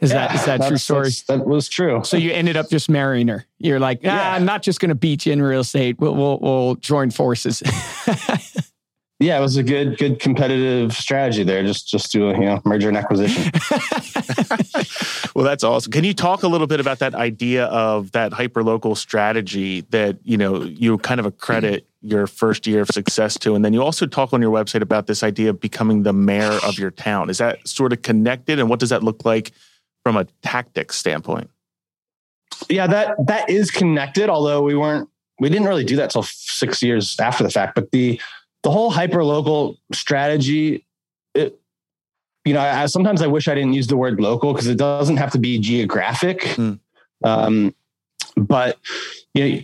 Is 0.00 0.12
yeah, 0.12 0.28
that 0.28 0.34
is 0.34 0.44
that 0.44 0.62
true 0.68 0.76
story? 0.76 1.10
That 1.26 1.44
was 1.44 1.68
true. 1.68 2.02
So 2.04 2.16
you 2.16 2.30
ended 2.30 2.56
up 2.56 2.70
just 2.70 2.88
marrying 2.88 3.28
her. 3.28 3.44
You're 3.58 3.80
like, 3.80 4.00
ah, 4.04 4.06
yeah. 4.06 4.32
I'm 4.32 4.44
not 4.44 4.62
just 4.62 4.78
going 4.78 4.90
to 4.90 4.94
beat 4.94 5.26
you 5.26 5.32
in 5.32 5.42
real 5.42 5.60
estate. 5.60 5.98
We'll 5.98 6.14
we'll, 6.14 6.38
we'll 6.38 6.74
join 6.76 7.10
forces. 7.10 7.62
yeah, 9.18 9.38
it 9.38 9.40
was 9.40 9.56
a 9.56 9.62
good, 9.62 9.96
good 9.96 10.20
competitive 10.20 10.92
strategy 10.92 11.42
there. 11.42 11.62
Just, 11.62 11.88
just 11.88 12.12
do 12.12 12.28
a 12.28 12.34
you 12.34 12.44
know 12.44 12.60
merger 12.66 12.88
and 12.88 12.98
acquisition. 12.98 13.50
well, 15.34 15.42
that's 15.44 15.64
awesome. 15.64 15.90
Can 15.90 16.04
you 16.04 16.12
talk 16.12 16.42
a 16.42 16.48
little 16.48 16.66
bit 16.66 16.80
about 16.80 16.98
that 16.98 17.14
idea 17.14 17.64
of 17.66 18.12
that 18.12 18.34
hyper 18.34 18.62
local 18.62 18.94
strategy 18.94 19.80
that 19.90 20.18
you 20.22 20.36
know 20.36 20.62
you 20.62 20.98
kind 20.98 21.18
of 21.18 21.24
accredit 21.24 21.86
your 22.02 22.26
first 22.26 22.66
year 22.66 22.82
of 22.82 22.88
success 22.88 23.38
to, 23.38 23.54
and 23.54 23.64
then 23.64 23.72
you 23.72 23.82
also 23.82 24.04
talk 24.04 24.34
on 24.34 24.42
your 24.42 24.52
website 24.52 24.82
about 24.82 25.06
this 25.06 25.22
idea 25.22 25.48
of 25.48 25.60
becoming 25.60 26.02
the 26.02 26.12
mayor 26.12 26.58
of 26.62 26.78
your 26.78 26.90
town. 26.90 27.30
Is 27.30 27.38
that 27.38 27.66
sort 27.66 27.94
of 27.94 28.02
connected, 28.02 28.58
and 28.58 28.68
what 28.68 28.80
does 28.80 28.90
that 28.90 29.02
look 29.02 29.24
like 29.24 29.52
from 30.04 30.18
a 30.18 30.26
tactics 30.42 30.94
standpoint? 30.96 31.48
Yeah, 32.68 32.86
that 32.86 33.16
that 33.26 33.48
is 33.48 33.70
connected. 33.70 34.28
Although 34.28 34.60
we 34.60 34.74
weren't, 34.74 35.08
we 35.40 35.48
didn't 35.48 35.68
really 35.68 35.84
do 35.84 35.96
that 35.96 36.10
till 36.10 36.22
six 36.22 36.82
years 36.82 37.18
after 37.18 37.44
the 37.44 37.50
fact, 37.50 37.74
but 37.74 37.90
the 37.92 38.20
the 38.66 38.72
whole 38.72 38.90
hyper 38.90 39.22
local 39.22 39.78
strategy, 39.92 40.84
it, 41.36 41.56
you 42.44 42.52
know, 42.52 42.58
I, 42.58 42.86
sometimes 42.86 43.22
I 43.22 43.28
wish 43.28 43.46
I 43.46 43.54
didn't 43.54 43.74
use 43.74 43.86
the 43.86 43.96
word 43.96 44.20
local 44.20 44.52
because 44.52 44.66
it 44.66 44.76
doesn't 44.76 45.18
have 45.18 45.30
to 45.34 45.38
be 45.38 45.60
geographic. 45.60 46.40
Mm. 46.40 46.80
Um, 47.22 47.76
but 48.36 48.76
you 49.34 49.48
know, 49.48 49.60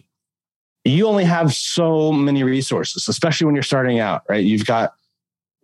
you 0.85 1.09
only 1.09 1.25
have 1.25 1.53
so 1.53 2.13
many 2.13 2.45
resources, 2.45 3.09
especially 3.09 3.47
when 3.47 3.57
you're 3.57 3.65
starting 3.65 3.99
out, 3.99 4.23
right? 4.29 4.45
You've 4.45 4.67
got, 4.67 4.95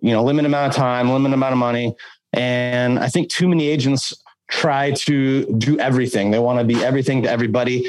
you 0.01 0.11
know, 0.11 0.25
limited 0.25 0.47
amount 0.47 0.73
of 0.73 0.77
time, 0.77 1.09
limited 1.09 1.35
amount 1.35 1.53
of 1.53 1.59
money. 1.59 1.95
And 2.33 2.99
I 2.99 3.07
think 3.07 3.31
too 3.31 3.47
many 3.47 3.69
agents 3.69 4.13
try 4.51 4.91
to 5.07 5.47
do 5.59 5.79
everything. 5.79 6.33
They 6.33 6.41
want 6.41 6.59
to 6.59 6.65
be 6.65 6.85
everything 6.85 7.23
to 7.23 7.31
everybody. 7.31 7.89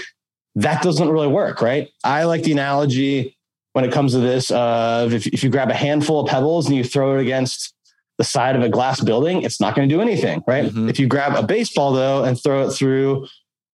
That 0.54 0.84
doesn't 0.84 1.10
really 1.10 1.28
work, 1.28 1.60
right? 1.60 1.90
I 2.04 2.26
like 2.26 2.44
the 2.44 2.52
analogy 2.52 3.36
when 3.74 3.86
it 3.86 3.92
comes 3.92 4.14
to 4.14 4.20
this 4.20 4.52
of 4.52 5.14
if, 5.14 5.28
if 5.28 5.44
you 5.44 5.50
grab 5.50 5.70
a 5.70 5.76
handful 5.76 6.22
of 6.22 6.28
pebbles 6.28 6.68
and 6.68 6.76
you 6.76 6.84
throw 6.84 7.18
it 7.18 7.22
against 7.22 7.74
the 8.18 8.24
side 8.24 8.56
of 8.56 8.62
a 8.62 8.70
glass 8.70 9.02
building, 9.02 9.44
it's 9.44 9.62
not 9.62 9.76
going 9.76 9.88
to 9.88 9.96
do 9.96 10.02
anything, 10.02 10.44
right? 10.48 10.66
Mm-hmm. 10.66 10.90
If 10.90 11.00
you 11.00 11.08
grab 11.08 11.36
a 11.36 11.46
baseball 11.46 11.94
though 11.94 12.24
and 12.24 12.42
throw 12.42 12.68
it 12.68 12.72
through 12.72 13.28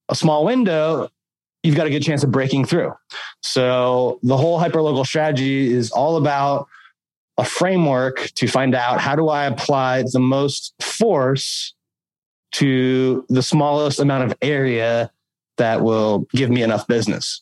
a 0.09 0.15
small 0.15 0.45
window, 0.45 1.09
you've 1.63 1.75
got 1.75 1.87
a 1.87 1.89
good 1.89 2.03
chance 2.03 2.23
of 2.23 2.31
breaking 2.31 2.65
through. 2.65 2.93
So 3.41 4.19
the 4.21 4.37
whole 4.37 4.59
hyperlocal 4.59 5.05
strategy 5.05 5.73
is 5.73 5.91
all 5.91 6.17
about 6.17 6.67
a 7.37 7.43
framework 7.43 8.29
to 8.35 8.47
find 8.47 8.75
out 8.75 9.01
how 9.01 9.15
do 9.15 9.29
I 9.29 9.45
apply 9.45 10.03
the 10.11 10.19
most 10.19 10.73
force 10.81 11.73
to 12.53 13.25
the 13.29 13.41
smallest 13.43 13.99
amount 13.99 14.31
of 14.31 14.37
area 14.41 15.11
that 15.57 15.81
will 15.81 16.27
give 16.33 16.49
me 16.49 16.63
enough 16.63 16.87
business. 16.87 17.41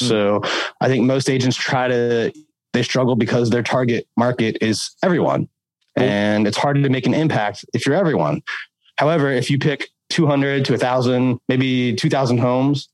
So 0.00 0.40
hmm. 0.42 0.72
I 0.80 0.88
think 0.88 1.04
most 1.04 1.28
agents 1.28 1.56
try 1.56 1.88
to, 1.88 2.32
they 2.72 2.82
struggle 2.82 3.16
because 3.16 3.50
their 3.50 3.62
target 3.62 4.06
market 4.16 4.58
is 4.60 4.90
everyone. 5.02 5.48
Hmm. 5.96 6.02
And 6.02 6.46
it's 6.46 6.56
hard 6.56 6.82
to 6.82 6.88
make 6.88 7.06
an 7.06 7.14
impact 7.14 7.64
if 7.72 7.86
you're 7.86 7.94
everyone. 7.94 8.42
However, 8.96 9.30
if 9.30 9.50
you 9.50 9.58
pick 9.58 9.88
200 10.10 10.64
to 10.66 10.72
1,000, 10.72 11.38
maybe 11.48 11.94
2,000 11.94 12.38
homes, 12.38 12.88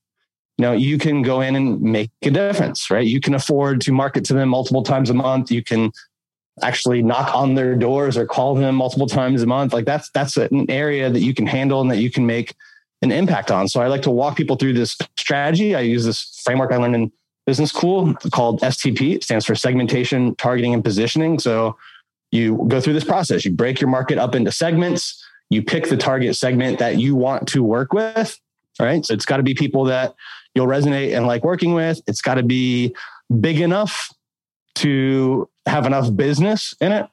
you 0.58 0.62
know, 0.62 0.73
you 0.73 0.99
can 0.99 1.23
go 1.23 1.40
in 1.40 1.56
and 1.56 1.80
make 1.80 2.11
a 2.23 2.30
difference, 2.30 2.90
right? 2.90 3.06
You 3.06 3.20
can 3.20 3.34
afford 3.34 3.80
to 3.82 3.92
market 3.92 4.25
to 4.26 4.34
them 4.34 4.50
multiple 4.50 4.82
times 4.82 5.11
a 5.11 5.14
month. 5.14 5.50
You 5.50 5.64
can 5.64 5.90
actually 6.62 7.02
knock 7.02 7.34
on 7.34 7.54
their 7.54 7.75
doors 7.75 8.16
or 8.16 8.26
call 8.26 8.54
them 8.54 8.76
multiple 8.76 9.08
times 9.08 9.42
a 9.42 9.46
month. 9.46 9.73
Like 9.73 9.84
that's 9.84 10.11
that's 10.11 10.37
an 10.37 10.70
area 10.70 11.11
that 11.11 11.20
you 11.20 11.34
can 11.34 11.46
handle 11.46 11.80
and 11.80 11.90
that 11.90 11.99
you 11.99 12.11
can 12.11 12.26
make 12.26 12.54
an 13.04 13.12
impact 13.12 13.50
on. 13.50 13.68
So 13.68 13.80
I 13.80 13.87
like 13.87 14.02
to 14.02 14.11
walk 14.11 14.37
people 14.37 14.56
through 14.56 14.73
this 14.73 14.96
strategy. 15.16 15.75
I 15.75 15.80
use 15.80 16.04
this 16.04 16.40
framework 16.44 16.73
I 16.73 16.76
learned 16.76 16.94
in 16.96 17.12
business 17.46 17.70
school 17.70 18.14
called 18.32 18.61
STP. 18.61 19.16
It 19.16 19.25
stands 19.25 19.44
for 19.44 19.54
segmentation, 19.54 20.34
targeting, 20.37 20.75
and 20.75 20.82
positioning. 20.82 21.38
So 21.38 21.76
you 22.32 22.64
go 22.68 22.80
through 22.80 22.94
this 22.94 23.04
process. 23.04 23.44
You 23.44 23.52
break 23.52 23.80
your 23.80 23.90
market 23.90 24.18
up 24.18 24.34
into 24.34 24.50
segments. 24.50 25.25
You 25.50 25.62
pick 25.62 25.88
the 25.88 25.96
target 25.96 26.34
segment 26.37 26.78
that 26.78 26.99
you 26.99 27.14
want 27.14 27.46
to 27.49 27.62
work 27.62 27.92
with. 27.92 28.40
All 28.80 28.87
right. 28.87 29.04
So 29.04 29.14
it's 29.14 29.26
got 29.26 29.37
to 29.37 29.42
be 29.42 29.54
people 29.54 29.84
that 29.84 30.14
you'll 30.54 30.66
resonate 30.66 31.16
and 31.16 31.26
like 31.26 31.44
working 31.44 31.75
with. 31.75 32.00
It's 32.08 32.23
got 32.23 32.34
to 32.34 32.42
be 32.42 32.94
big 33.40 33.61
enough 33.61 34.11
to 34.76 35.49
have 35.66 35.87
enough 35.87 36.14
business 36.16 36.75
in 36.80 36.90
it, 36.90 37.08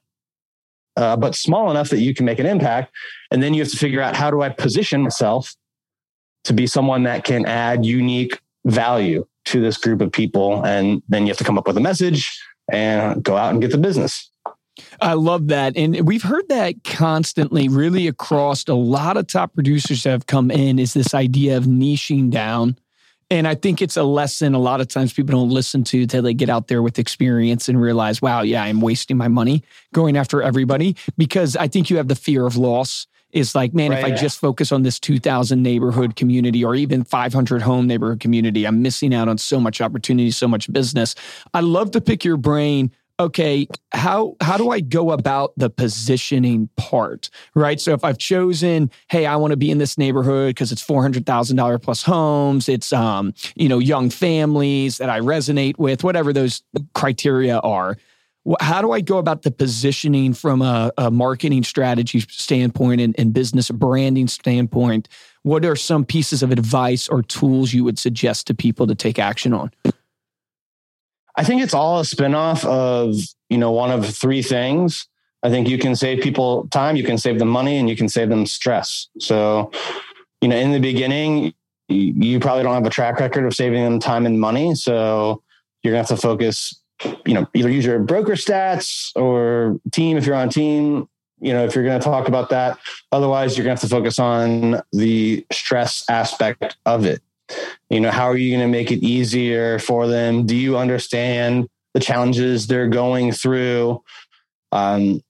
uh, 0.98 1.15
but 1.15 1.36
small 1.36 1.69
enough 1.69 1.89
that 1.89 2.00
you 2.00 2.15
can 2.15 2.25
make 2.25 2.39
an 2.39 2.48
impact. 2.48 2.91
And 3.29 3.43
then 3.43 3.53
you 3.53 3.62
have 3.62 3.71
to 3.71 3.77
figure 3.77 4.01
out 4.01 4.15
how 4.15 4.31
do 4.31 4.41
I 4.41 4.50
position 4.50 5.03
myself 5.03 5.55
to 6.45 6.53
be 6.53 6.67
someone 6.67 7.03
that 7.03 7.24
can 7.24 7.45
add 7.45 7.86
unique 7.86 8.39
value 8.65 9.25
to 9.45 9.62
this 9.62 9.77
group 9.77 10.01
of 10.01 10.12
people. 10.12 10.65
And 10.65 11.01
then 11.10 11.24
you 11.24 11.29
have 11.29 11.38
to 11.38 11.43
come 11.43 11.57
up 11.57 11.67
with 11.67 11.77
a 11.77 11.81
message 11.81 12.39
and 12.71 13.24
go 13.24 13.38
out 13.38 13.51
and 13.51 13.62
get 13.62 13.71
the 13.71 13.77
business. 13.77 14.29
I 15.01 15.13
love 15.13 15.48
that. 15.48 15.75
And 15.75 16.07
we've 16.07 16.24
heard 16.24 16.48
that 16.50 16.83
constantly, 16.83 17.67
really 17.67 18.07
across 18.07 18.67
a 18.67 18.74
lot 18.74 19.17
of 19.17 19.27
top 19.27 19.53
producers 19.53 20.03
that 20.03 20.12
have 20.12 20.27
come 20.27 20.50
in, 20.50 20.79
is 20.79 20.93
this 20.93 21.13
idea 21.13 21.57
of 21.57 21.65
niching 21.65 22.29
down. 22.29 22.77
And 23.29 23.48
I 23.48 23.55
think 23.55 23.81
it's 23.81 23.98
a 23.98 24.03
lesson 24.03 24.53
a 24.53 24.60
lot 24.60 24.81
of 24.81 24.89
times 24.89 25.13
people 25.13 25.39
don't 25.39 25.50
listen 25.50 25.83
to 25.86 26.01
until 26.01 26.21
they 26.21 26.33
get 26.33 26.50
out 26.50 26.67
there 26.67 26.81
with 26.81 27.00
experience 27.00 27.69
and 27.69 27.81
realize, 27.81 28.21
wow, 28.21 28.41
yeah, 28.41 28.63
I'm 28.63 28.81
wasting 28.81 29.17
my 29.17 29.29
money 29.29 29.63
going 29.93 30.17
after 30.17 30.41
everybody 30.41 30.98
because 31.17 31.55
I 31.55 31.67
think 31.67 31.89
you 31.89 31.98
have 31.98 32.10
the 32.10 32.15
fear 32.15 32.45
of 32.45 32.57
loss. 32.57 33.07
Is 33.33 33.55
like, 33.55 33.73
man, 33.73 33.91
right, 33.91 34.00
if 34.00 34.05
I 34.05 34.11
just 34.11 34.39
focus 34.39 34.71
on 34.71 34.83
this 34.83 35.00
2000 35.00 35.61
neighborhood 35.61 36.15
community 36.15 36.63
or 36.63 36.75
even 36.75 37.03
500 37.03 37.61
home 37.61 37.88
neighborhood 37.88 38.19
community, 38.19 38.65
I'm 38.65 38.81
missing 38.81 39.13
out 39.13 39.27
on 39.27 39.38
so 39.38 39.59
much 39.59 39.81
opportunity, 39.81 40.31
so 40.31 40.47
much 40.47 40.71
business. 40.71 41.15
I 41.53 41.61
love 41.61 41.91
to 41.91 42.01
pick 42.01 42.23
your 42.23 42.38
brain 42.38 42.91
okay, 43.21 43.67
how 43.93 44.35
how 44.41 44.57
do 44.57 44.71
I 44.71 44.79
go 44.79 45.11
about 45.11 45.53
the 45.55 45.69
positioning 45.69 46.69
part, 46.75 47.29
right? 47.55 47.79
So 47.79 47.93
if 47.93 48.03
I've 48.03 48.17
chosen, 48.17 48.89
hey, 49.09 49.25
I 49.25 49.35
want 49.35 49.51
to 49.51 49.57
be 49.57 49.69
in 49.69 49.77
this 49.77 49.97
neighborhood 49.97 50.50
because 50.50 50.71
it's 50.71 50.81
four 50.81 51.01
hundred 51.01 51.25
thousand 51.25 51.57
dollar 51.57 51.77
plus 51.77 52.03
homes, 52.03 52.67
it's 52.67 52.91
um, 52.91 53.33
you 53.55 53.69
know, 53.69 53.79
young 53.79 54.09
families 54.09 54.97
that 54.97 55.09
I 55.09 55.19
resonate 55.19 55.77
with, 55.77 56.03
whatever 56.03 56.33
those 56.33 56.63
criteria 56.93 57.59
are. 57.59 57.97
How 58.60 58.81
do 58.81 58.91
I 58.91 59.01
go 59.01 59.17
about 59.17 59.43
the 59.43 59.51
positioning 59.51 60.33
from 60.33 60.62
a, 60.62 60.91
a 60.98 61.12
marketing 61.12 61.63
strategy 61.63 62.21
standpoint 62.21 63.00
and, 63.00 63.15
and 63.19 63.33
business 63.33 63.69
branding 63.69 64.27
standpoint? 64.27 65.07
What 65.43 65.63
are 65.63 65.75
some 65.75 66.05
pieces 66.05 66.41
of 66.41 66.51
advice 66.51 67.07
or 67.07 67.21
tools 67.21 67.74
you 67.74 67.83
would 67.83 68.00
suggest 68.00 68.48
to 68.48 68.55
people 68.55 68.88
to 68.88 68.95
take 68.95 69.19
action 69.19 69.53
on? 69.53 69.71
I 71.36 71.43
think 71.43 71.62
it's 71.62 71.74
all 71.74 72.00
a 72.00 72.03
spinoff 72.03 72.65
of, 72.65 73.15
you 73.50 73.57
know, 73.57 73.71
one 73.71 73.91
of 73.91 74.05
three 74.05 74.41
things. 74.41 75.07
I 75.43 75.50
think 75.50 75.69
you 75.69 75.77
can 75.77 75.95
save 75.95 76.21
people 76.21 76.67
time, 76.67 76.95
you 76.95 77.03
can 77.03 77.17
save 77.17 77.39
them 77.39 77.48
money, 77.48 77.77
and 77.77 77.89
you 77.89 77.95
can 77.95 78.10
save 78.10 78.29
them 78.29 78.45
stress. 78.45 79.07
So, 79.19 79.71
you 80.41 80.48
know, 80.48 80.55
in 80.55 80.71
the 80.71 80.79
beginning, 80.79 81.53
you 81.88 82.39
probably 82.39 82.63
don't 82.63 82.74
have 82.74 82.86
a 82.86 82.91
track 82.91 83.19
record 83.19 83.45
of 83.45 83.55
saving 83.55 83.83
them 83.83 84.00
time 84.00 84.25
and 84.25 84.39
money. 84.39 84.75
So 84.75 85.41
you're 85.81 85.91
gonna 85.91 86.00
have 86.00 86.07
to 86.07 86.17
focus, 86.17 86.80
you 87.25 87.34
know, 87.34 87.48
either 87.53 87.70
use 87.70 87.86
your 87.86 88.00
broker 88.00 88.34
stats 88.34 89.12
or 89.15 89.79
team 89.91 90.17
if 90.17 90.25
you're 90.25 90.36
on 90.36 90.50
team, 90.50 91.08
you 91.39 91.53
know, 91.53 91.65
if 91.65 91.75
you're 91.75 91.84
gonna 91.84 92.00
talk 92.00 92.27
about 92.27 92.50
that. 92.50 92.77
Otherwise, 93.12 93.58
you're 93.58 93.63
gonna 93.63 93.74
have 93.74 93.81
to 93.81 93.88
focus 93.88 94.20
on 94.20 94.81
the 94.91 95.46
stress 95.51 96.03
aspect 96.10 96.77
of 96.86 97.05
it. 97.05 97.22
You 97.89 98.00
know, 98.00 98.12
how 98.12 98.25
are 98.25 98.38
you 98.38 98.55
going 98.55 98.65
to 98.65 98.72
make 98.72 98.91
it 98.91 99.03
easier 99.03 99.79
for 99.79 100.08
them? 100.08 100.46
Do 100.46 100.55
you 100.55 100.77
understand 100.77 101.67
the 101.93 102.00
challenges 102.00 102.67
they're 102.67 102.88
going 102.88 103.31
through? 103.31 104.01
Um, 104.72 105.22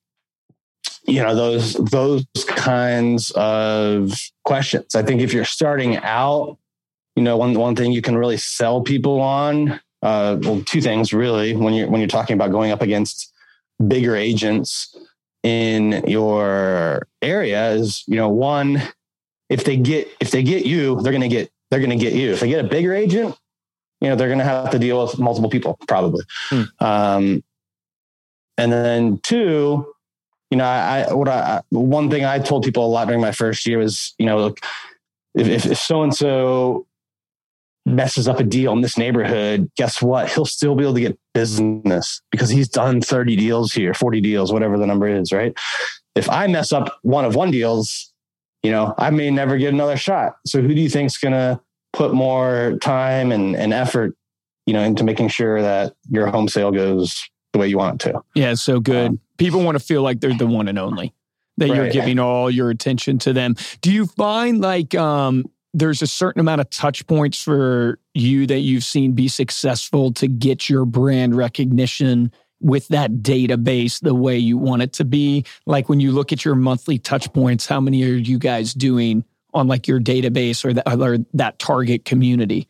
you 1.08 1.24
know, 1.24 1.36
those 1.36 1.74
those 1.74 2.25
kinds 2.48 3.32
of 3.32 4.13
questions. 4.46 4.94
I 4.94 5.01
think 5.01 5.22
if 5.22 5.34
you're 5.34 5.46
starting 5.46 5.98
out, 5.98 6.58
you 7.16 7.24
know, 7.24 7.38
one 7.38 7.54
one 7.56 7.75
thing 7.75 7.92
you 7.92 8.01
can 8.01 8.16
really 8.16 8.38
sell 8.38 8.82
people 8.82 9.20
on, 9.20 9.80
uh, 10.01 10.38
well, 10.41 10.62
two 10.65 10.81
things 10.81 11.13
really 11.13 11.55
when 11.55 11.74
you're 11.74 11.89
when 11.89 12.01
you're 12.01 12.08
talking 12.08 12.34
about 12.34 12.51
going 12.51 12.72
up 12.72 12.81
against 12.81 13.31
bigger 13.88 14.15
agents 14.15 14.96
in 15.43 16.03
your 16.08 17.08
area 17.22 17.72
is, 17.72 18.03
you 18.08 18.15
know, 18.15 18.29
one, 18.29 18.81
if 19.50 19.63
they 19.63 19.77
get 19.77 20.08
if 20.20 20.31
they 20.31 20.43
get 20.43 20.65
you, 20.65 21.00
they're 21.01 21.12
going 21.12 21.22
to 21.22 21.27
get 21.27 21.51
they're 21.70 21.79
to 21.79 21.96
get 21.96 22.13
you. 22.13 22.31
If 22.31 22.41
they 22.41 22.50
get 22.50 22.63
a 22.63 22.67
bigger 22.67 22.93
agent, 22.93 23.36
you 24.01 24.10
know, 24.10 24.15
they're 24.15 24.27
going 24.27 24.39
to 24.39 24.46
have 24.46 24.72
to 24.72 24.79
deal 24.79 25.01
with 25.01 25.17
multiple 25.20 25.50
people 25.50 25.77
probably. 25.88 26.24
Hmm. 26.50 26.63
Um, 26.79 27.43
and 28.58 28.72
then 28.72 29.20
two, 29.24 29.86
you 30.50 30.58
know, 30.58 30.65
I, 30.65 31.13
what 31.13 31.29
I, 31.29 31.62
one 31.70 32.10
thing 32.10 32.25
I 32.25 32.39
told 32.39 32.63
people 32.63 32.86
a 32.86 32.88
lot 32.88 33.08
during 33.08 33.22
my 33.22 33.31
first 33.31 33.65
year 33.65 33.77
was, 33.77 34.13
you 34.20 34.25
know, 34.25 34.38
look, 34.38 34.60
if, 35.34 35.65
if 35.65 35.77
so 35.77 36.03
and 36.03 36.13
so 36.13 36.86
messes 37.85 38.27
up 38.27 38.39
a 38.39 38.43
deal 38.43 38.73
in 38.73 38.81
this 38.81 38.97
neighborhood, 38.97 39.69
guess 39.75 40.01
what? 40.01 40.29
He'll 40.29 40.45
still 40.45 40.75
be 40.75 40.83
able 40.83 40.93
to 40.95 41.01
get 41.01 41.19
business 41.33 42.21
because 42.31 42.50
he's 42.50 42.69
done 42.69 43.01
30 43.01 43.35
deals 43.35 43.73
here, 43.73 43.93
40 43.93 44.21
deals, 44.21 44.53
whatever 44.53 44.77
the 44.77 44.85
number 44.85 45.07
is, 45.07 45.31
right? 45.31 45.53
If 46.15 46.29
I 46.29 46.47
mess 46.47 46.71
up 46.71 46.97
one 47.01 47.25
of 47.25 47.35
one 47.35 47.51
deals, 47.51 48.13
you 48.63 48.71
know, 48.71 48.93
I 48.97 49.09
may 49.09 49.31
never 49.31 49.57
get 49.57 49.73
another 49.73 49.97
shot. 49.97 50.35
So 50.45 50.61
who 50.61 50.67
do 50.69 50.81
you 50.81 50.89
think's 50.89 51.17
going 51.17 51.33
to 51.33 51.59
put 51.93 52.13
more 52.13 52.77
time 52.81 53.31
and, 53.31 53.55
and 53.55 53.73
effort, 53.73 54.15
you 54.65 54.73
know, 54.73 54.81
into 54.81 55.03
making 55.03 55.29
sure 55.29 55.61
that 55.61 55.93
your 56.09 56.27
home 56.27 56.47
sale 56.47 56.71
goes 56.71 57.27
the 57.53 57.59
way 57.59 57.67
you 57.67 57.77
want 57.77 58.03
it 58.03 58.11
to? 58.11 58.21
Yeah, 58.35 58.53
so 58.53 58.79
good. 58.79 59.09
Um, 59.11 59.19
People 59.38 59.63
want 59.63 59.77
to 59.77 59.83
feel 59.83 60.03
like 60.03 60.19
they're 60.19 60.38
the 60.38 60.45
one 60.45 60.67
and 60.67 60.77
only. 60.77 61.15
That 61.57 61.69
right. 61.69 61.75
you're 61.75 61.89
giving 61.89 62.19
all 62.19 62.50
your 62.50 62.69
attention 62.69 63.17
to 63.19 63.33
them. 63.33 63.55
Do 63.81 63.91
you 63.91 64.05
find 64.05 64.61
like 64.61 64.95
um 64.95 65.45
there's 65.74 66.01
a 66.01 66.08
certain 66.08 66.40
amount 66.40 66.62
of 66.62 66.70
touch 66.70 67.06
points 67.08 67.42
for 67.42 68.00
you 68.13 68.46
that 68.48 68.60
you've 68.60 68.84
seen 68.84 69.13
be 69.13 69.28
successful 69.28 70.12
to 70.13 70.28
get 70.28 70.70
your 70.70 70.86
brand 70.86 71.36
recognition 71.36 72.32
with 72.60 72.88
that 72.90 73.12
database 73.12 74.00
the 74.00 74.13
way 74.13 74.38
you 74.38 74.58
want 74.58 74.82
it 74.82 74.94
to 74.94 75.06
be? 75.06 75.46
Like 75.66 75.90
when 75.90 76.00
you 76.00 76.12
look 76.12 76.32
at 76.32 76.46
your 76.46 76.56
monthly 76.56 77.00
touch 77.00 77.32
points, 77.34 77.66
how 77.66 77.80
many 77.80 78.04
are 78.04 78.16
you 78.16 78.38
guys 78.38 78.74
doing 78.74 79.24
on 79.54 79.68
like 79.68 79.88
your 79.88 80.00
database 80.00 80.63
or, 80.63 80.74
that 80.74 80.88
or 80.88 81.18
that 81.34 81.60
target 81.60 82.06
community? 82.06 82.68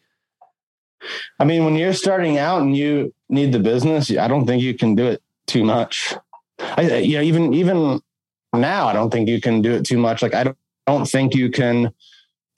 I 1.39 1.45
mean, 1.45 1.65
when 1.65 1.75
you're 1.75 1.93
starting 1.93 2.37
out 2.37 2.61
and 2.61 2.75
you 2.75 3.13
need 3.29 3.51
the 3.51 3.59
business, 3.59 4.15
I 4.15 4.27
don't 4.27 4.45
think 4.45 4.61
you 4.61 4.75
can 4.75 4.95
do 4.95 5.07
it 5.07 5.23
too 5.47 5.63
much. 5.63 6.13
I, 6.59 6.97
you 6.97 7.17
know, 7.17 7.23
even 7.23 7.53
even 7.53 8.01
now, 8.53 8.87
I 8.87 8.93
don't 8.93 9.09
think 9.09 9.27
you 9.27 9.41
can 9.41 9.61
do 9.61 9.73
it 9.73 9.83
too 9.83 9.97
much. 9.97 10.21
Like 10.21 10.35
I 10.35 10.43
don't, 10.43 10.57
don't 10.85 11.07
think 11.07 11.33
you 11.33 11.49
can 11.49 11.91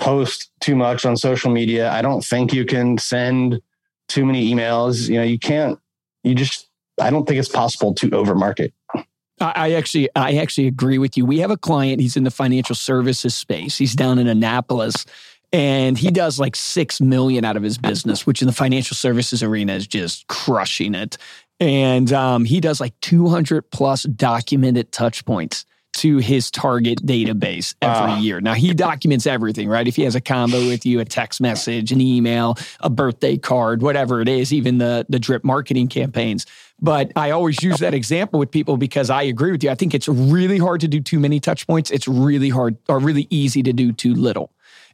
post 0.04 0.52
too 0.60 0.76
much 0.76 1.06
on 1.06 1.16
social 1.16 1.50
media. 1.50 1.90
I 1.90 2.02
don't 2.02 2.24
think 2.24 2.54
you 2.54 2.66
can 2.66 2.98
send 2.98 3.62
too 4.10 4.26
many 4.26 4.54
emails. 4.54 5.08
You 5.08 5.16
know, 5.16 5.24
you 5.24 5.40
can't. 5.40 5.80
You 6.24 6.36
just 6.36 6.68
I 7.00 7.10
don't 7.10 7.26
think 7.26 7.40
it's 7.40 7.50
possible 7.50 7.94
to 7.96 8.10
overmarket. 8.10 8.74
I 9.40 9.74
actually, 9.74 10.10
I 10.16 10.36
actually 10.36 10.68
agree 10.68 11.00
with 11.00 11.18
you. 11.18 11.26
We 11.26 11.40
have 11.40 11.52
a 11.52 11.58
client. 11.58 12.00
He's 12.00 12.16
in 12.16 12.24
the 12.24 12.32
financial 12.32 12.76
services 12.76 13.34
space. 13.34 13.78
He's 13.78 13.96
down 13.96 14.20
in 14.20 14.28
Annapolis, 14.28 15.06
and 15.52 15.98
he 15.98 16.12
does 16.12 16.40
like 16.40 16.56
six 16.56 17.02
million 17.02 17.44
out 17.44 17.58
of 17.58 17.64
his 17.64 17.78
business, 17.78 18.28
which 18.28 18.42
in 18.42 18.46
the 18.46 18.54
financial 18.54 18.96
services 18.96 19.42
arena 19.42 19.74
is 19.74 19.88
just 19.88 20.28
crushing 20.28 20.96
it. 20.96 21.18
And 21.60 22.14
um, 22.14 22.46
he 22.46 22.60
does 22.60 22.80
like 22.80 22.98
200 23.02 23.70
plus 23.72 24.04
documented 24.04 24.92
touch 24.92 25.26
points 25.26 25.66
to 25.94 26.18
his 26.18 26.50
target 26.52 27.06
database 27.06 27.76
every 27.82 28.14
uh, 28.14 28.20
year. 28.20 28.42
Now 28.42 28.54
he 28.54 28.74
documents 28.74 29.28
everything, 29.28 29.70
right? 29.70 29.88
If 29.88 29.96
he 29.96 30.04
has 30.04 30.16
a 30.16 30.22
combo 30.22 30.68
with 30.68 30.86
you, 30.86 31.00
a 31.00 31.06
text 31.06 31.40
message, 31.40 31.92
an 31.92 32.02
email, 32.02 32.58
a 32.80 32.90
birthday 32.90 33.38
card, 33.38 33.82
whatever 33.82 34.22
it 34.22 34.28
is, 34.28 34.52
even 34.52 34.78
the 34.78 35.06
the 35.10 35.20
drip 35.20 35.44
marketing 35.44 35.88
campaigns. 35.88 36.46
But 36.82 37.12
I 37.16 37.32
always 37.32 37.62
use 37.64 37.80
that 37.80 37.94
example 37.94 38.40
with 38.40 38.52
people 38.52 38.76
because 38.76 39.10
I 39.10 39.24
agree 39.24 39.52
with 39.52 39.64
you. 39.64 39.70
I 39.70 39.76
think 39.76 39.94
it's 39.94 40.08
really 40.08 40.58
hard 40.58 40.82
to 40.82 40.88
do 40.88 41.00
too 41.00 41.20
many 41.20 41.40
touch 41.40 41.66
points. 41.66 41.92
It's 41.92 42.08
really 42.08 42.50
hard 42.50 42.76
or 42.90 43.00
really 43.00 43.28
easy 43.30 43.64
to 43.64 43.72
do 43.72 43.94
too 43.94 44.14
little. 44.14 44.52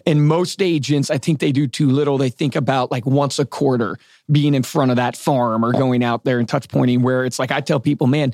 And 0.10 0.26
most 0.26 0.60
agents, 0.60 1.12
I 1.12 1.20
think 1.20 1.40
they 1.40 1.52
do 1.52 1.68
too 1.68 1.88
little. 1.88 2.18
They 2.18 2.32
think 2.32 2.56
about 2.56 2.90
like 2.90 3.06
once 3.06 3.38
a 3.38 3.46
quarter 3.46 4.00
being 4.32 4.56
in 4.56 4.64
front 4.64 4.90
of 4.90 4.98
that 4.98 5.16
farm 5.16 5.64
or 5.64 5.72
going 5.72 6.04
out 6.04 6.24
there 6.24 6.40
and 6.40 6.50
touch 6.50 6.68
pointing 6.68 7.04
where 7.04 7.26
it's 7.26 7.38
like 7.38 7.52
I 7.52 7.62
tell 7.62 7.80
people, 7.80 8.08
man, 8.08 8.34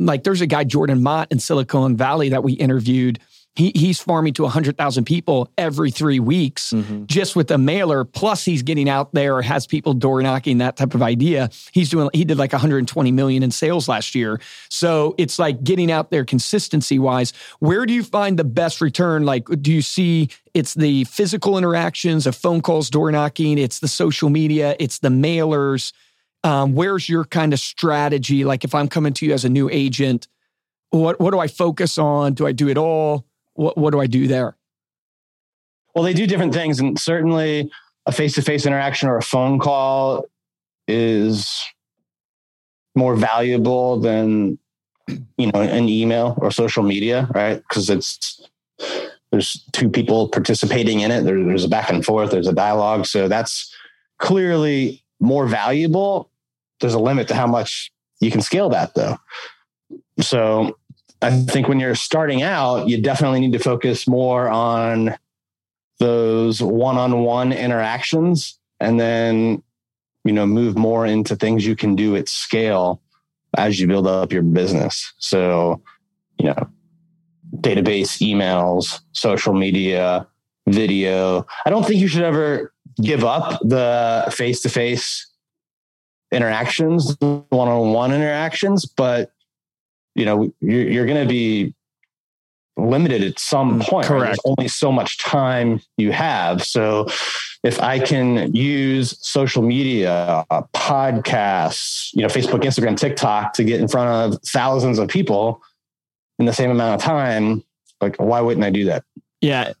like 0.00 0.24
there's 0.24 0.40
a 0.40 0.48
guy, 0.48 0.64
Jordan 0.64 1.00
Mott 1.00 1.28
in 1.30 1.38
Silicon 1.38 1.96
Valley 1.96 2.30
that 2.30 2.42
we 2.42 2.54
interviewed 2.54 3.20
he, 3.54 3.70
he's 3.74 4.00
farming 4.00 4.32
to 4.34 4.42
100,000 4.42 5.04
people 5.04 5.50
every 5.58 5.90
three 5.90 6.20
weeks 6.20 6.72
mm-hmm. 6.72 7.04
just 7.04 7.36
with 7.36 7.50
a 7.50 7.58
mailer. 7.58 8.04
Plus, 8.04 8.44
he's 8.44 8.62
getting 8.62 8.88
out 8.88 9.12
there, 9.12 9.42
has 9.42 9.66
people 9.66 9.92
door 9.92 10.22
knocking, 10.22 10.58
that 10.58 10.76
type 10.76 10.94
of 10.94 11.02
idea. 11.02 11.50
He's 11.72 11.90
doing, 11.90 12.08
he 12.14 12.24
did 12.24 12.38
like 12.38 12.52
120 12.52 13.12
million 13.12 13.42
in 13.42 13.50
sales 13.50 13.88
last 13.88 14.14
year. 14.14 14.40
So 14.70 15.14
it's 15.18 15.38
like 15.38 15.62
getting 15.62 15.90
out 15.90 16.10
there 16.10 16.24
consistency 16.24 16.98
wise. 16.98 17.34
Where 17.58 17.84
do 17.84 17.92
you 17.92 18.02
find 18.02 18.38
the 18.38 18.44
best 18.44 18.80
return? 18.80 19.26
Like, 19.26 19.46
do 19.60 19.70
you 19.70 19.82
see 19.82 20.30
it's 20.54 20.72
the 20.72 21.04
physical 21.04 21.58
interactions 21.58 22.26
of 22.26 22.34
phone 22.34 22.62
calls, 22.62 22.88
door 22.88 23.12
knocking, 23.12 23.58
it's 23.58 23.80
the 23.80 23.88
social 23.88 24.30
media, 24.30 24.76
it's 24.80 25.00
the 25.00 25.10
mailers? 25.10 25.92
Um, 26.42 26.74
where's 26.74 27.06
your 27.06 27.24
kind 27.24 27.52
of 27.52 27.60
strategy? 27.60 28.44
Like, 28.44 28.64
if 28.64 28.74
I'm 28.74 28.88
coming 28.88 29.12
to 29.14 29.26
you 29.26 29.34
as 29.34 29.44
a 29.44 29.50
new 29.50 29.68
agent, 29.70 30.26
what, 30.88 31.20
what 31.20 31.32
do 31.32 31.38
I 31.38 31.48
focus 31.48 31.98
on? 31.98 32.32
Do 32.32 32.46
I 32.46 32.52
do 32.52 32.68
it 32.68 32.78
all? 32.78 33.26
What, 33.62 33.78
what 33.78 33.92
do 33.92 34.00
I 34.00 34.06
do 34.06 34.26
there? 34.26 34.56
Well, 35.94 36.04
they 36.04 36.14
do 36.14 36.26
different 36.26 36.52
things. 36.52 36.80
And 36.80 36.98
certainly 36.98 37.70
a 38.06 38.12
face 38.12 38.34
to 38.34 38.42
face 38.42 38.66
interaction 38.66 39.08
or 39.08 39.16
a 39.16 39.22
phone 39.22 39.58
call 39.58 40.26
is 40.88 41.62
more 42.94 43.14
valuable 43.14 44.00
than, 44.00 44.58
you 45.38 45.50
know, 45.52 45.60
an 45.60 45.88
email 45.88 46.34
or 46.38 46.50
social 46.50 46.82
media, 46.82 47.28
right? 47.34 47.56
Because 47.56 47.88
it's, 47.88 48.46
there's 49.30 49.64
two 49.72 49.88
people 49.88 50.28
participating 50.28 51.00
in 51.00 51.10
it. 51.10 51.22
There, 51.22 51.42
there's 51.42 51.64
a 51.64 51.68
back 51.68 51.88
and 51.90 52.04
forth, 52.04 52.30
there's 52.30 52.48
a 52.48 52.52
dialogue. 52.52 53.06
So 53.06 53.28
that's 53.28 53.74
clearly 54.18 55.04
more 55.20 55.46
valuable. 55.46 56.30
There's 56.80 56.94
a 56.94 56.98
limit 56.98 57.28
to 57.28 57.34
how 57.34 57.46
much 57.46 57.92
you 58.20 58.30
can 58.30 58.42
scale 58.42 58.68
that 58.70 58.94
though. 58.94 59.16
So 60.20 60.76
I 61.22 61.30
think 61.30 61.68
when 61.68 61.78
you're 61.78 61.94
starting 61.94 62.42
out, 62.42 62.88
you 62.88 63.00
definitely 63.00 63.40
need 63.40 63.52
to 63.52 63.58
focus 63.58 64.08
more 64.08 64.48
on 64.48 65.16
those 65.98 66.60
one-on-one 66.60 67.52
interactions 67.52 68.58
and 68.80 68.98
then 68.98 69.62
you 70.24 70.32
know 70.32 70.46
move 70.46 70.76
more 70.76 71.06
into 71.06 71.36
things 71.36 71.64
you 71.64 71.76
can 71.76 71.94
do 71.94 72.16
at 72.16 72.28
scale 72.28 73.00
as 73.56 73.78
you 73.78 73.86
build 73.86 74.06
up 74.06 74.32
your 74.32 74.42
business. 74.42 75.12
So 75.18 75.80
you 76.38 76.46
know 76.46 76.68
database 77.56 78.20
emails 78.20 79.00
social 79.12 79.54
media 79.54 80.26
video. 80.66 81.46
I 81.64 81.70
don't 81.70 81.86
think 81.86 82.00
you 82.00 82.08
should 82.08 82.22
ever 82.22 82.72
give 83.00 83.24
up 83.24 83.60
the 83.62 84.32
face-to-face 84.32 85.28
interactions 86.30 87.16
one-on-one 87.20 88.12
interactions 88.12 88.86
but 88.86 89.32
you 90.14 90.24
know, 90.24 90.52
you're, 90.60 90.88
you're 90.88 91.06
going 91.06 91.22
to 91.22 91.28
be 91.28 91.74
limited 92.76 93.22
at 93.22 93.38
some 93.38 93.80
mm, 93.80 93.82
point. 93.82 94.06
Correct. 94.06 94.20
Right? 94.22 94.28
There's 94.28 94.56
only 94.58 94.68
so 94.68 94.92
much 94.92 95.18
time 95.18 95.80
you 95.96 96.12
have. 96.12 96.62
So 96.64 97.06
if 97.62 97.80
I 97.80 97.98
can 97.98 98.54
use 98.54 99.16
social 99.26 99.62
media, 99.62 100.44
uh, 100.50 100.62
podcasts, 100.74 102.10
you 102.14 102.22
know, 102.22 102.28
Facebook, 102.28 102.62
Instagram, 102.62 102.96
TikTok 102.96 103.52
to 103.54 103.64
get 103.64 103.80
in 103.80 103.88
front 103.88 104.34
of 104.34 104.40
thousands 104.42 104.98
of 104.98 105.08
people 105.08 105.62
in 106.38 106.46
the 106.46 106.52
same 106.52 106.70
amount 106.70 107.00
of 107.00 107.04
time, 107.04 107.62
like 108.00 108.16
why 108.16 108.40
wouldn't 108.40 108.64
I 108.64 108.70
do 108.70 108.84
that? 108.86 109.04
Yeah. 109.40 109.72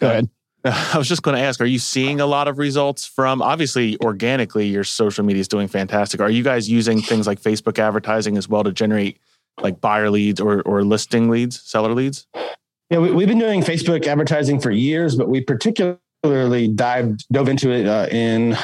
Go 0.00 0.08
ahead. 0.08 0.30
I 0.64 0.98
was 0.98 1.08
just 1.08 1.22
going 1.22 1.36
to 1.36 1.42
ask, 1.42 1.60
are 1.60 1.66
you 1.66 1.78
seeing 1.78 2.20
a 2.20 2.26
lot 2.26 2.48
of 2.48 2.58
results 2.58 3.06
from 3.06 3.40
obviously 3.40 3.96
organically 4.00 4.66
your 4.66 4.84
social 4.84 5.24
media 5.24 5.40
is 5.40 5.48
doing 5.48 5.68
fantastic. 5.68 6.20
Are 6.20 6.30
you 6.30 6.42
guys 6.42 6.68
using 6.68 7.00
things 7.00 7.26
like 7.26 7.40
Facebook 7.40 7.78
advertising 7.78 8.36
as 8.36 8.48
well 8.48 8.64
to 8.64 8.72
generate 8.72 9.20
like 9.60 9.80
buyer 9.80 10.10
leads 10.10 10.40
or 10.40 10.62
or 10.62 10.84
listing 10.84 11.30
leads, 11.30 11.60
seller 11.62 11.92
leads? 11.92 12.26
Yeah, 12.90 12.98
we, 12.98 13.08
have 13.08 13.28
been 13.28 13.38
doing 13.38 13.62
Facebook 13.62 14.06
advertising 14.06 14.60
for 14.60 14.70
years, 14.70 15.16
but 15.16 15.28
we 15.28 15.40
particularly 15.40 16.68
dived 16.68 17.26
dove 17.32 17.48
into 17.48 17.70
it 17.70 17.86
uh, 17.86 18.06
in 18.10 18.54
I'm 18.54 18.60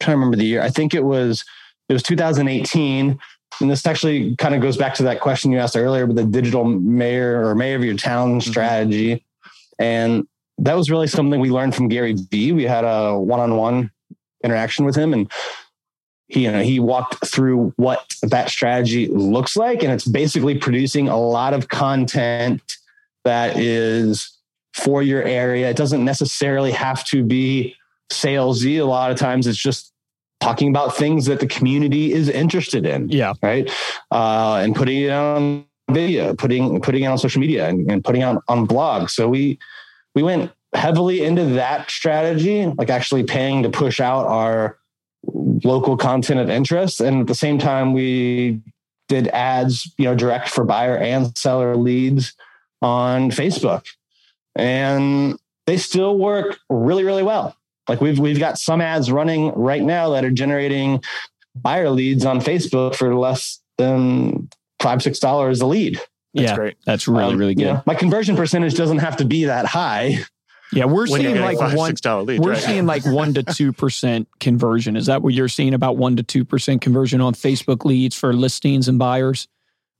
trying 0.00 0.14
to 0.14 0.18
remember 0.18 0.36
the 0.36 0.44
year. 0.44 0.62
I 0.62 0.70
think 0.70 0.94
it 0.94 1.04
was 1.04 1.44
it 1.88 1.92
was 1.92 2.02
2018. 2.02 3.18
And 3.60 3.70
this 3.70 3.86
actually 3.86 4.36
kind 4.36 4.54
of 4.54 4.60
goes 4.60 4.76
back 4.76 4.94
to 4.94 5.02
that 5.04 5.20
question 5.20 5.50
you 5.50 5.58
asked 5.58 5.76
earlier 5.76 6.06
with 6.06 6.16
the 6.16 6.24
digital 6.24 6.64
mayor 6.64 7.44
or 7.44 7.54
mayor 7.54 7.76
of 7.76 7.84
your 7.84 7.96
town 7.96 8.38
mm-hmm. 8.38 8.50
strategy. 8.50 9.24
And 9.78 10.26
that 10.58 10.74
was 10.74 10.90
really 10.90 11.06
something 11.06 11.40
we 11.40 11.50
learned 11.50 11.74
from 11.74 11.88
Gary 11.88 12.14
Vee. 12.30 12.52
We 12.52 12.64
had 12.64 12.84
a 12.84 13.18
one-on-one 13.18 13.90
interaction 14.44 14.84
with 14.84 14.96
him 14.96 15.12
and 15.12 15.30
he, 16.28 16.44
you 16.44 16.52
know, 16.52 16.62
he 16.62 16.78
walked 16.78 17.26
through 17.26 17.72
what 17.76 18.14
that 18.22 18.50
strategy 18.50 19.08
looks 19.08 19.56
like. 19.56 19.82
And 19.82 19.92
it's 19.92 20.06
basically 20.06 20.56
producing 20.58 21.08
a 21.08 21.18
lot 21.18 21.54
of 21.54 21.68
content 21.68 22.62
that 23.24 23.56
is 23.56 24.38
for 24.74 25.02
your 25.02 25.22
area. 25.22 25.68
It 25.70 25.76
doesn't 25.76 26.04
necessarily 26.04 26.70
have 26.72 27.04
to 27.06 27.24
be 27.24 27.74
salesy. 28.12 28.78
A 28.78 28.84
lot 28.84 29.10
of 29.10 29.16
times 29.16 29.46
it's 29.46 29.58
just 29.58 29.92
talking 30.40 30.68
about 30.68 30.94
things 30.94 31.26
that 31.26 31.40
the 31.40 31.46
community 31.46 32.12
is 32.12 32.28
interested 32.28 32.86
in. 32.86 33.08
Yeah. 33.08 33.32
Right. 33.42 33.70
Uh, 34.10 34.60
and 34.62 34.76
putting 34.76 35.02
it 35.02 35.10
on 35.10 35.64
video, 35.90 36.34
putting, 36.34 36.80
putting 36.80 37.04
it 37.04 37.06
on 37.06 37.18
social 37.18 37.40
media 37.40 37.68
and, 37.68 37.90
and 37.90 38.04
putting 38.04 38.20
it 38.20 38.26
on, 38.26 38.40
on 38.48 38.66
blogs. 38.66 39.10
So 39.10 39.28
we, 39.28 39.58
we 40.14 40.22
went 40.22 40.52
heavily 40.74 41.24
into 41.24 41.44
that 41.46 41.90
strategy, 41.90 42.66
like 42.66 42.90
actually 42.90 43.24
paying 43.24 43.62
to 43.62 43.70
push 43.70 43.98
out 44.00 44.26
our 44.26 44.77
local 45.64 45.96
content 45.96 46.40
of 46.40 46.50
interest. 46.50 47.00
And 47.00 47.22
at 47.22 47.26
the 47.26 47.34
same 47.34 47.58
time, 47.58 47.92
we 47.92 48.60
did 49.08 49.28
ads, 49.28 49.92
you 49.98 50.04
know, 50.04 50.14
direct 50.14 50.48
for 50.48 50.64
buyer 50.64 50.96
and 50.96 51.36
seller 51.36 51.76
leads 51.76 52.34
on 52.82 53.30
Facebook. 53.30 53.86
And 54.54 55.38
they 55.66 55.76
still 55.76 56.18
work 56.18 56.58
really, 56.68 57.04
really 57.04 57.22
well. 57.22 57.56
Like 57.88 58.00
we've 58.00 58.18
we've 58.18 58.38
got 58.38 58.58
some 58.58 58.80
ads 58.80 59.10
running 59.10 59.52
right 59.54 59.82
now 59.82 60.10
that 60.10 60.24
are 60.24 60.30
generating 60.30 61.02
buyer 61.54 61.90
leads 61.90 62.24
on 62.24 62.40
Facebook 62.40 62.94
for 62.94 63.14
less 63.14 63.60
than 63.78 64.48
five, 64.80 65.02
six 65.02 65.18
dollars 65.18 65.60
a 65.60 65.66
lead. 65.66 66.00
That's 66.34 66.50
yeah, 66.50 66.56
great. 66.56 66.76
That's 66.84 67.08
really, 67.08 67.32
um, 67.32 67.38
really 67.38 67.54
good. 67.54 67.62
You 67.62 67.72
know, 67.72 67.82
my 67.86 67.94
conversion 67.94 68.36
percentage 68.36 68.74
doesn't 68.74 68.98
have 68.98 69.16
to 69.16 69.24
be 69.24 69.44
that 69.44 69.64
high. 69.64 70.18
Yeah, 70.72 70.84
we're 70.84 71.08
when 71.08 71.22
seeing 71.22 71.40
like 71.40 71.58
five, 71.58 71.74
one. 71.74 71.94
Leads, 72.26 72.40
we're 72.40 72.52
right? 72.52 72.62
seeing 72.62 72.86
like 72.86 73.04
one 73.06 73.34
to 73.34 73.42
two 73.42 73.72
percent 73.72 74.28
conversion. 74.40 74.96
Is 74.96 75.06
that 75.06 75.22
what 75.22 75.32
you're 75.32 75.48
seeing? 75.48 75.74
About 75.74 75.96
one 75.96 76.16
to 76.16 76.22
two 76.22 76.44
percent 76.44 76.82
conversion 76.82 77.20
on 77.20 77.34
Facebook 77.34 77.84
leads 77.84 78.14
for 78.14 78.32
listings 78.32 78.88
and 78.88 78.98
buyers. 78.98 79.48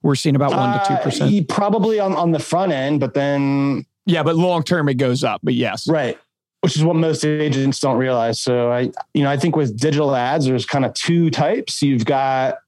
We're 0.02 0.14
seeing 0.14 0.37
about 0.37 0.50
one 0.50 0.78
to 0.78 0.85
two 0.87 0.94
uh, 0.94 1.02
percent. 1.02 1.48
Probably 1.48 2.00
on 2.00 2.14
on 2.14 2.33
the 2.33 2.38
front 2.38 2.72
end, 2.72 3.00
but 3.00 3.14
then 3.14 3.87
yeah, 4.07 4.22
but 4.22 4.37
long 4.37 4.62
term 4.62 4.88
it 4.88 4.94
goes 4.94 5.24
up. 5.24 5.40
But 5.42 5.54
yes, 5.54 5.88
right. 5.88 6.18
Which 6.61 6.76
is 6.76 6.83
what 6.83 6.96
most 6.96 7.24
agents 7.24 7.78
don't 7.78 7.98
realize. 7.98 8.40
So 8.40 8.72
I, 8.72 8.90
you 9.14 9.22
know, 9.22 9.31
I 9.31 9.37
think 9.37 9.54
with 9.54 9.78
digital 9.78 10.16
ads, 10.16 10.46
there's 10.46 10.66
kind 10.66 10.85
of 10.85 10.92
two 10.92 11.31
types. 11.31 11.83
You've 11.83 12.04
got 12.04 12.59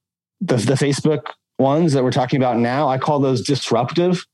the 0.40 0.56
the 0.56 0.74
Facebook 0.74 1.26
ones 1.58 1.92
that 1.92 2.04
we're 2.04 2.12
talking 2.12 2.40
about 2.40 2.58
now. 2.58 2.88
I 2.88 2.98
call 2.98 3.20
those 3.20 3.42
disruptive, 3.42 4.26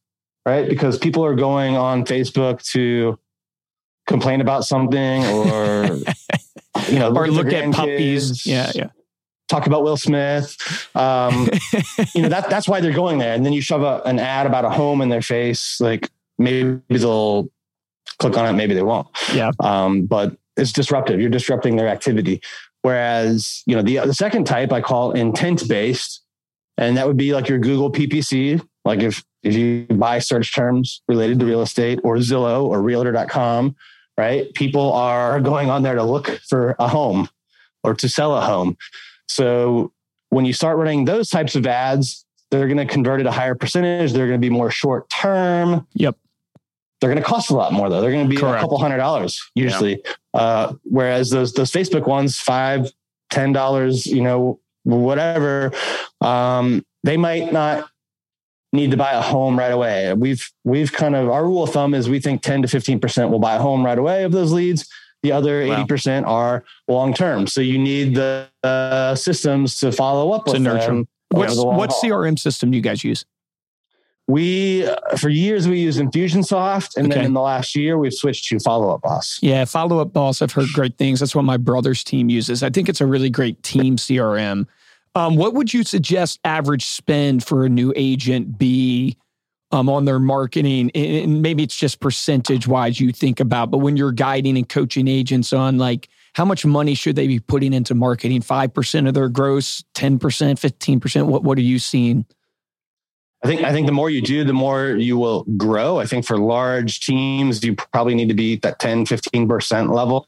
right? 0.45 0.69
Because 0.69 0.99
people 0.99 1.25
are 1.25 1.35
going 1.35 1.77
on 1.77 2.05
Facebook 2.05 2.63
to 2.73 3.19
complain 4.07 4.41
about 4.41 4.65
something 4.65 5.25
or 5.27 5.85
you 6.89 6.99
know 6.99 7.15
or 7.15 7.29
look 7.29 7.53
at 7.53 7.73
puppies. 7.73 8.47
yeah 8.47 8.71
yeah. 8.75 8.89
talk 9.49 9.67
about 9.67 9.83
will 9.83 9.97
smith. 9.97 10.57
Um, 10.95 11.49
you 12.15 12.23
know 12.23 12.29
that 12.29 12.49
that's 12.51 12.69
why 12.69 12.81
they're 12.81 12.93
going 12.93 13.19
there. 13.19 13.35
And 13.35 13.45
then 13.45 13.53
you 13.53 13.61
shove 13.61 13.83
a, 13.83 14.03
an 14.05 14.19
ad 14.19 14.47
about 14.47 14.65
a 14.65 14.71
home 14.71 15.01
in 15.01 15.09
their 15.09 15.23
face 15.23 15.81
like 15.81 16.11
maybe 16.39 16.81
they'll 16.89 17.49
click 18.19 18.37
on 18.37 18.47
it 18.47 18.53
maybe 18.53 18.75
they 18.75 18.83
won't. 18.83 19.09
Yeah. 19.33 19.51
Um, 19.61 20.07
but 20.07 20.37
it's 20.57 20.73
disruptive. 20.73 21.21
You're 21.21 21.31
disrupting 21.31 21.77
their 21.77 21.89
activity. 21.89 22.41
Whereas 22.87 23.65
you 23.67 23.75
know 23.75 23.83
the, 23.83 23.99
the 24.07 24.15
second 24.15 24.45
type 24.45 24.71
i 24.73 24.81
call 24.81 25.11
intent 25.11 25.69
based 25.69 26.23
and 26.79 26.97
that 26.97 27.05
would 27.09 27.17
be 27.17 27.35
like 27.35 27.49
your 27.49 27.59
google 27.59 27.91
ppc 27.91 28.65
like 28.85 29.01
if 29.01 29.25
if 29.43 29.55
you 29.55 29.87
buy 29.91 30.21
search 30.21 30.55
terms 30.55 31.03
related 31.09 31.41
to 31.41 31.47
real 31.47 31.63
estate 31.63 31.99
or 32.05 32.19
zillow 32.19 32.63
or 32.63 32.81
realtor.com 32.81 33.75
right? 34.17 34.53
People 34.55 34.93
are 34.93 35.41
going 35.53 35.71
on 35.71 35.83
there 35.83 35.95
to 35.95 36.03
look 36.03 36.29
for 36.49 36.77
a 36.79 36.89
home 36.89 37.29
or 37.83 37.95
to 37.95 38.09
sell 38.09 38.37
a 38.37 38.41
home. 38.41 38.77
So 39.29 39.93
when 40.31 40.45
you 40.45 40.53
start 40.53 40.77
running 40.79 41.05
those 41.05 41.31
types 41.31 41.55
of 41.57 41.67
ads, 41.67 42.25
they're 42.51 42.69
going 42.69 42.79
to 42.79 42.87
convert 42.87 43.21
at 43.21 43.27
a 43.27 43.31
higher 43.33 43.55
percentage. 43.55 44.13
They're 44.13 44.27
going 44.27 44.41
to 44.41 44.45
be 44.45 44.51
more 44.51 44.71
short 44.71 45.09
term. 45.11 45.87
Yep. 45.95 46.17
They're 47.01 47.11
going 47.11 47.23
to 47.23 47.29
cost 47.29 47.51
a 47.51 47.55
lot 47.55 47.73
more 47.73 47.91
though. 47.91 48.01
They're 48.01 48.13
going 48.13 48.25
to 48.25 48.31
be 48.31 48.37
Correct. 48.37 48.59
a 48.59 48.61
couple 48.61 48.79
hundred 48.79 48.99
dollars 48.99 49.43
usually. 49.55 50.03
Yeah. 50.05 50.41
Uh, 50.41 50.73
whereas 50.85 51.31
those 51.31 51.53
those 51.53 51.71
Facebook 51.71 52.07
ones, 52.07 52.39
five, 52.39 52.91
ten 53.31 53.53
dollars, 53.53 54.07
you 54.07 54.23
know, 54.23 54.61
whatever, 54.85 55.73
um, 56.21 56.85
they 57.05 57.17
might 57.17 57.53
not 57.53 57.89
need 58.77 58.93
to 58.93 58.97
buy 58.97 59.13
a 59.13 59.21
home 59.21 59.59
right 59.59 59.73
away. 59.73 60.13
We've 60.13 60.49
we've 60.65 60.93
kind 60.93 61.17
of 61.17 61.29
our 61.29 61.45
rule 61.45 61.65
of 61.65 61.71
thumb 61.71 61.95
is 61.95 62.09
we 62.09 62.21
think 62.21 62.43
10 62.43 62.63
to 62.63 62.69
15% 62.69 63.31
will 63.31 63.39
buy 63.39 63.57
a 63.57 63.59
home 63.59 63.85
right 63.85 63.99
away 63.99 64.25
of 64.25 64.33
those 64.33 64.53
leads. 64.53 64.89
The 65.23 65.33
other 65.33 65.67
wow. 65.67 65.85
80% 65.85 66.27
are 66.27 66.65
long 66.87 67.13
term. 67.13 67.47
So 67.47 67.61
you 67.61 67.79
need 67.79 68.15
the 68.15 68.49
uh, 68.63 69.15
systems 69.17 69.81
to 69.81 69.91
follow 69.91 70.31
up 70.31 70.47
with 70.47 70.55
to 70.55 70.61
nurture 70.61 70.87
them. 70.87 71.09
What's 71.31 71.57
what 71.57 71.91
CRM 71.91 72.39
system 72.39 72.71
do 72.71 72.77
you 72.77 72.83
guys 72.83 73.03
use? 73.03 73.25
We 74.29 74.89
for 75.19 75.29
years 75.29 75.69
we 75.69 75.81
used 75.81 76.01
Infusionsoft, 76.01 76.97
and 76.97 77.07
okay. 77.07 77.17
then 77.17 77.27
in 77.27 77.33
the 77.33 77.41
last 77.41 77.77
year 77.77 77.97
we've 77.97 78.15
switched 78.15 78.49
to 78.49 78.59
Follow 78.59 78.93
Up 78.93 79.03
Boss. 79.03 79.39
Yeah, 79.41 79.65
Follow 79.65 80.01
Up 80.01 80.13
Boss. 80.13 80.43
I've 80.43 80.53
heard 80.53 80.69
great 80.73 80.99
things. 80.99 81.21
That's 81.21 81.35
what 81.35 81.45
my 81.45 81.57
brother's 81.57 82.03
team 82.03 82.29
uses. 82.29 82.63
I 82.63 82.71
think 82.71 82.89
it's 82.89 83.01
a 83.01 83.07
really 83.07 83.31
great 83.31 83.63
team 83.63 83.97
CRM. 83.97 84.67
Um, 85.17 85.37
what 85.37 85.55
would 85.55 85.73
you 85.73 85.83
suggest 85.83 86.39
average 86.45 86.85
spend 86.85 87.43
for 87.43 87.65
a 87.65 87.71
new 87.71 87.91
agent 87.97 88.59
be 88.59 89.17
um, 89.73 89.89
on 89.89 90.05
their 90.05 90.19
marketing? 90.19 90.91
And 90.95 91.41
maybe 91.41 91.63
it's 91.63 91.75
just 91.75 92.01
percentage 92.01 92.69
wise 92.69 93.01
you 93.01 93.13
think 93.13 93.41
about, 93.41 93.71
but 93.71 93.79
when 93.79 93.97
you're 93.97 94.13
guiding 94.13 94.59
and 94.59 94.69
coaching 94.69 95.09
agents 95.09 95.55
on 95.55 95.79
like 95.79 96.09
how 96.35 96.45
much 96.45 96.67
money 96.67 96.95
should 96.95 97.17
they 97.17 97.27
be 97.27 97.41
putting 97.41 97.73
into 97.73 97.95
marketing? 97.95 98.43
Five 98.43 98.75
percent 98.75 99.09
of 99.09 99.15
their 99.15 99.31
gross, 99.31 99.83
ten 99.95 100.19
percent, 100.19 100.59
fifteen 100.59 101.01
percent. 101.01 101.29
What 101.29 101.43
what 101.43 101.57
are 101.57 101.63
you 101.63 101.79
seeing? 101.79 102.27
I 103.43 103.49
think 103.49 103.63
I 103.63 103.73
think 103.73 103.87
the 103.87 103.95
more 103.95 104.11
you 104.11 104.21
do, 104.21 104.45
the 104.45 104.53
more 104.53 104.89
you 104.89 105.17
will 105.17 105.45
grow. 105.57 105.99
I 105.99 106.05
think 106.05 106.27
for 106.27 106.37
large 106.37 107.01
teams, 107.01 107.65
you 107.65 107.75
probably 107.75 108.15
need 108.15 108.29
to 108.29 108.35
be 108.35 108.55
at 108.55 108.63
that 108.63 108.81
10, 108.81 109.07
15% 109.07 109.95
level. 109.95 110.27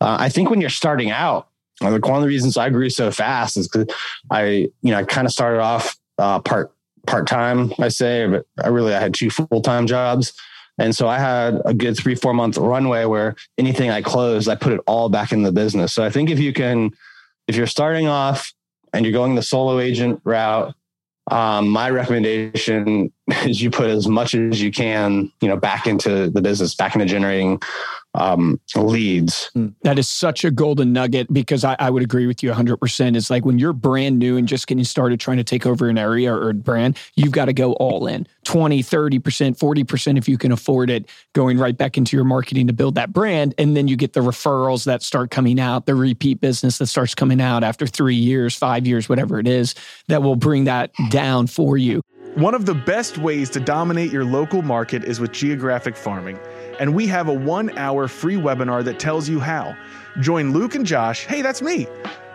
Uh, 0.00 0.16
I 0.20 0.28
think 0.28 0.48
when 0.48 0.60
you're 0.60 0.70
starting 0.70 1.10
out, 1.10 1.48
like 1.80 2.06
one 2.06 2.16
of 2.16 2.22
the 2.22 2.28
reasons 2.28 2.56
I 2.56 2.70
grew 2.70 2.90
so 2.90 3.10
fast 3.10 3.56
is 3.56 3.68
because 3.68 3.94
I, 4.30 4.68
you 4.82 4.90
know, 4.90 4.98
I 4.98 5.04
kind 5.04 5.26
of 5.26 5.32
started 5.32 5.60
off 5.60 5.96
uh, 6.18 6.40
part 6.40 6.72
part 7.06 7.26
time, 7.26 7.72
I 7.80 7.88
say, 7.88 8.26
but 8.26 8.46
I 8.62 8.68
really 8.68 8.94
I 8.94 9.00
had 9.00 9.14
two 9.14 9.30
full 9.30 9.60
time 9.62 9.86
jobs, 9.86 10.32
and 10.78 10.94
so 10.94 11.08
I 11.08 11.18
had 11.18 11.60
a 11.64 11.74
good 11.74 11.96
three 11.96 12.14
four 12.14 12.34
month 12.34 12.58
runway 12.58 13.04
where 13.04 13.34
anything 13.58 13.90
I 13.90 14.02
closed, 14.02 14.48
I 14.48 14.54
put 14.54 14.72
it 14.72 14.80
all 14.86 15.08
back 15.08 15.32
in 15.32 15.42
the 15.42 15.52
business. 15.52 15.92
So 15.92 16.04
I 16.04 16.10
think 16.10 16.30
if 16.30 16.38
you 16.38 16.52
can, 16.52 16.90
if 17.48 17.56
you're 17.56 17.66
starting 17.66 18.06
off 18.06 18.52
and 18.92 19.04
you're 19.04 19.12
going 19.12 19.34
the 19.34 19.42
solo 19.42 19.80
agent 19.80 20.20
route, 20.24 20.74
um, 21.30 21.68
my 21.68 21.90
recommendation 21.90 23.12
is 23.44 23.62
you 23.62 23.70
put 23.70 23.90
as 23.90 24.08
much 24.08 24.34
as 24.34 24.60
you 24.60 24.70
can, 24.70 25.30
you 25.40 25.48
know, 25.48 25.56
back 25.56 25.86
into 25.86 26.30
the 26.30 26.42
business, 26.42 26.74
back 26.74 26.94
into 26.94 27.06
generating 27.06 27.60
um, 28.14 28.60
leads. 28.76 29.46
Hmm. 29.54 29.68
That 29.82 29.98
is 29.98 30.08
such 30.08 30.44
a 30.44 30.50
golden 30.50 30.92
nugget 30.92 31.32
because 31.32 31.64
I, 31.64 31.76
I, 31.78 31.88
would 31.88 32.02
agree 32.02 32.26
with 32.26 32.42
you 32.42 32.50
100%. 32.50 33.16
It's 33.16 33.30
like 33.30 33.44
when 33.44 33.58
you're 33.58 33.72
brand 33.72 34.18
new 34.18 34.36
and 34.36 34.46
just 34.46 34.66
getting 34.66 34.84
started 34.84 35.18
trying 35.18 35.38
to 35.38 35.44
take 35.44 35.64
over 35.64 35.88
an 35.88 35.96
area 35.96 36.32
or 36.32 36.50
a 36.50 36.54
brand, 36.54 36.98
you've 37.14 37.32
got 37.32 37.46
to 37.46 37.54
go 37.54 37.72
all 37.74 38.06
in 38.06 38.26
20, 38.44 38.82
30%, 38.82 39.20
40% 39.58 40.18
if 40.18 40.28
you 40.28 40.36
can 40.36 40.52
afford 40.52 40.90
it, 40.90 41.08
going 41.32 41.58
right 41.58 41.76
back 41.76 41.96
into 41.96 42.16
your 42.16 42.24
marketing 42.24 42.66
to 42.66 42.72
build 42.72 42.96
that 42.96 43.12
brand. 43.12 43.54
And 43.56 43.76
then 43.76 43.88
you 43.88 43.96
get 43.96 44.12
the 44.12 44.20
referrals 44.20 44.84
that 44.84 45.02
start 45.02 45.30
coming 45.30 45.58
out, 45.58 45.86
the 45.86 45.94
repeat 45.94 46.40
business 46.40 46.78
that 46.78 46.86
starts 46.86 47.14
coming 47.14 47.40
out 47.40 47.64
after 47.64 47.86
three 47.86 48.14
years, 48.14 48.54
five 48.54 48.86
years, 48.86 49.08
whatever 49.08 49.38
it 49.38 49.48
is, 49.48 49.74
that 50.08 50.22
will 50.22 50.36
bring 50.36 50.64
that 50.64 50.90
down 51.08 51.46
for 51.46 51.78
you. 51.78 52.02
One 52.34 52.54
of 52.54 52.64
the 52.64 52.74
best 52.74 53.18
ways 53.18 53.50
to 53.50 53.60
dominate 53.60 54.10
your 54.10 54.24
local 54.24 54.62
market 54.62 55.04
is 55.04 55.20
with 55.20 55.32
geographic 55.32 55.96
farming 55.96 56.38
and 56.78 56.94
we 56.94 57.06
have 57.06 57.28
a 57.28 57.32
one 57.32 57.76
hour 57.78 58.08
free 58.08 58.36
webinar 58.36 58.84
that 58.84 58.98
tells 58.98 59.28
you 59.28 59.40
how. 59.40 59.76
Join 60.20 60.52
Luke 60.52 60.74
and 60.74 60.84
Josh, 60.86 61.24
hey, 61.24 61.42
that's 61.42 61.62
me, 61.62 61.86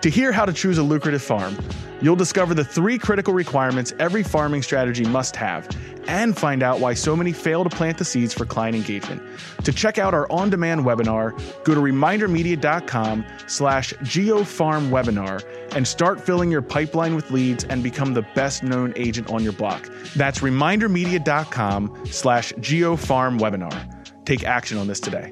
to 0.02 0.10
hear 0.10 0.32
how 0.32 0.46
to 0.46 0.54
choose 0.54 0.78
a 0.78 0.84
lucrative 0.84 1.22
farm. 1.22 1.56
You'll 2.02 2.16
discover 2.16 2.54
the 2.54 2.64
three 2.64 2.98
critical 2.98 3.34
requirements 3.34 3.94
every 4.00 4.24
farming 4.24 4.62
strategy 4.62 5.04
must 5.06 5.36
have 5.36 5.68
and 6.08 6.38
find 6.38 6.64
out 6.64 6.80
why 6.80 6.94
so 6.94 7.16
many 7.16 7.34
fail 7.34 7.64
to 7.64 7.70
plant 7.70 7.98
the 7.98 8.06
seeds 8.06 8.34
for 8.34 8.46
client 8.46 8.76
engagement. 8.76 9.22
To 9.64 9.74
check 9.74 9.98
out 9.98 10.14
our 10.14 10.32
on-demand 10.32 10.82
webinar, 10.82 11.34
go 11.64 11.74
to 11.74 11.82
remindermedia.com 11.82 13.26
slash 13.48 13.94
geofarmwebinar 13.96 15.44
and 15.76 15.88
start 15.88 16.22
filling 16.22 16.50
your 16.50 16.62
pipeline 16.62 17.16
with 17.16 17.30
leads 17.32 17.66
and 17.66 17.84
become 17.84 18.14
the 18.14 18.26
best 18.36 18.64
known 18.64 18.94
agent 18.96 19.30
on 19.30 19.44
your 19.44 19.54
block. 19.54 19.90
That's 20.16 20.40
remindermedia.com 20.40 22.06
slash 22.06 22.54
geofarmwebinar. 22.54 23.97
Take 24.28 24.44
action 24.44 24.78
on 24.78 24.88
this 24.88 25.00
today. 25.00 25.32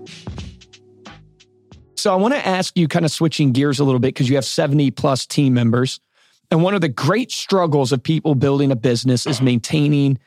So 1.98 2.14
I 2.14 2.16
want 2.16 2.34
to 2.34 2.48
ask 2.48 2.78
you, 2.78 2.88
kind 2.88 3.04
of 3.04 3.12
switching 3.12 3.52
gears 3.52 3.82
a 3.82 3.84
little 3.84 4.00
bit, 4.00 4.14
because 4.14 4.30
you 4.30 4.36
have 4.36 4.46
70 4.46 4.92
plus 4.92 5.26
team 5.26 5.54
members. 5.54 6.00
And 6.50 6.64
one 6.64 6.74
of 6.74 6.80
the 6.80 6.88
great 6.88 7.30
struggles 7.30 7.92
of 7.92 8.02
people 8.02 8.36
building 8.36 8.72
a 8.72 8.76
business 8.78 9.28
is 9.28 9.42
maintaining 9.42 10.18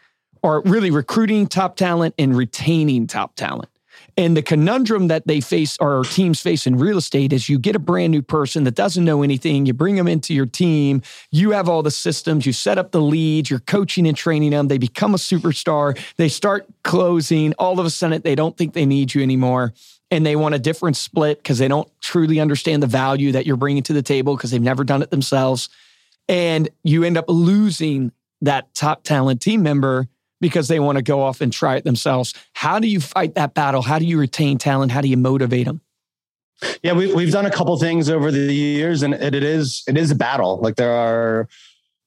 or 0.43 0.61
really 0.67 0.91
recruiting 0.91 1.47
top 1.47 1.77
talent 1.77 2.15
and 2.19 2.37
retaining 2.37 3.07
top 3.07 3.37
talent. 3.37 3.71
And 4.19 4.37
the 4.37 4.43
conundrum 4.43 5.07
that 5.09 5.29
they 5.29 5.41
face 5.41 5.77
or 5.81 6.03
teams 6.03 6.41
face 6.41 6.67
in 6.67 6.75
real 6.77 6.99
estate 6.99 7.33
is 7.33 7.49
you 7.49 7.57
get 7.57 7.77
a 7.77 7.79
brand 7.79 8.11
new 8.11 8.21
person 8.21 8.65
that 8.65 8.75
doesn't 8.75 9.05
know 9.05 9.23
anything, 9.23 9.65
you 9.65 9.73
bring 9.73 9.95
them 9.95 10.09
into 10.09 10.35
your 10.35 10.45
team, 10.45 11.03
you 11.31 11.53
have 11.53 11.69
all 11.69 11.85
the 11.85 11.93
systems, 11.93 12.45
you 12.45 12.53
set 12.53 12.79
up 12.79 12.91
the 12.91 13.01
leads, 13.01 13.49
you're 13.49 13.61
coaching 13.61 14.09
and 14.09 14.17
training 14.17 14.51
them, 14.51 14.67
they 14.67 14.77
become 14.77 15.15
a 15.15 15.19
superstar, 15.19 15.97
they 16.17 16.29
start 16.29 16.67
closing, 16.83 17.55
all 17.61 17.79
of 17.79 17.87
a 17.87 17.91
sudden 17.91 18.21
they 18.23 18.35
don't 18.35 18.57
think 18.57 18.75
they 18.75 18.85
need 18.85 19.15
you 19.15 19.23
anymore. 19.23 19.73
And 20.11 20.27
they 20.27 20.35
want 20.35 20.57
a 20.57 20.59
different 20.59 20.97
split 20.97 21.39
because 21.39 21.59
they 21.59 21.69
don't 21.69 21.89
truly 22.01 22.41
understand 22.41 22.83
the 22.83 22.89
value 22.89 23.31
that 23.33 23.47
you're 23.47 23.57
bringing 23.57 23.85
to 23.85 23.93
the 23.93 24.03
table 24.03 24.35
because 24.35 24.51
they've 24.51 24.61
never 24.61 24.83
done 24.83 25.01
it 25.01 25.13
themselves. 25.13 25.69
And 26.29 26.69
you 26.83 27.05
end 27.05 27.19
up 27.19 27.27
losing 27.29 28.11
that 28.41 28.75
top 28.75 29.05
talent 29.05 29.41
team 29.41 29.63
member 29.63 30.09
because 30.41 30.69
they 30.69 30.81
want 30.81 30.97
to 30.97 31.03
go 31.03 31.23
off 31.23 31.41
and 31.41 31.53
try 31.53 31.77
it 31.77 31.85
themselves. 31.85 32.35
How 32.53 32.79
do 32.79 32.89
you 32.89 33.01
fight 33.01 33.35
that 33.35 33.55
battle? 33.55 33.83
How 33.83 33.99
do 33.99 34.05
you 34.05 34.19
retain 34.19 34.59
talent? 34.59 34.93
How 34.93 35.01
do 35.01 35.09
you 35.09 35.17
motivate 35.17 35.67
them? 35.67 35.81
Yeah, 36.83 36.93
we, 36.93 37.13
we've 37.15 37.33
done 37.33 37.47
a 37.47 37.51
couple 37.51 37.77
things 37.79 38.11
over 38.11 38.31
the 38.33 38.53
years, 38.53 39.03
and 39.03 39.15
it, 39.15 39.35
it 39.35 39.45
is 39.45 39.85
it 39.87 39.97
is 39.97 40.11
a 40.11 40.17
battle. 40.17 40.59
Like 40.59 40.77
there 40.77 40.93
are 40.93 41.49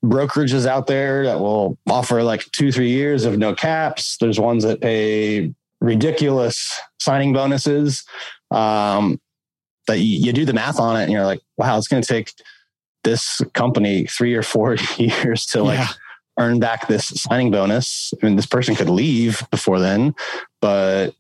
brokerages 0.03 0.65
out 0.65 0.87
there 0.87 1.25
that 1.25 1.39
will 1.39 1.77
offer 1.89 2.21
like 2.23 2.43
two 2.51 2.71
three 2.71 2.89
years 2.89 3.23
of 3.23 3.37
no 3.37 3.55
caps. 3.55 4.17
There's 4.19 4.39
ones 4.39 4.63
that 4.63 4.81
pay 4.81 5.53
ridiculous 5.79 6.79
signing 6.99 7.33
bonuses. 7.33 8.03
Um, 8.49 9.21
that 9.87 9.99
you, 9.99 10.25
you 10.25 10.33
do 10.33 10.45
the 10.45 10.53
math 10.53 10.79
on 10.79 10.99
it, 10.99 11.03
and 11.03 11.11
you're 11.11 11.25
like, 11.25 11.41
wow, 11.57 11.77
it's 11.77 11.87
going 11.87 12.03
to 12.03 12.07
take 12.07 12.33
this 13.03 13.41
company 13.53 14.05
three 14.05 14.35
or 14.35 14.43
four 14.43 14.75
years 14.97 15.45
to 15.47 15.63
like 15.63 15.79
yeah 15.79 15.87
earn 16.39 16.59
back 16.59 16.87
this 16.87 17.07
signing 17.07 17.51
bonus. 17.51 18.13
I 18.21 18.25
mean, 18.25 18.35
this 18.35 18.45
person 18.45 18.75
could 18.75 18.89
leave 18.89 19.43
before 19.51 19.79
then, 19.79 20.15
but 20.59 21.13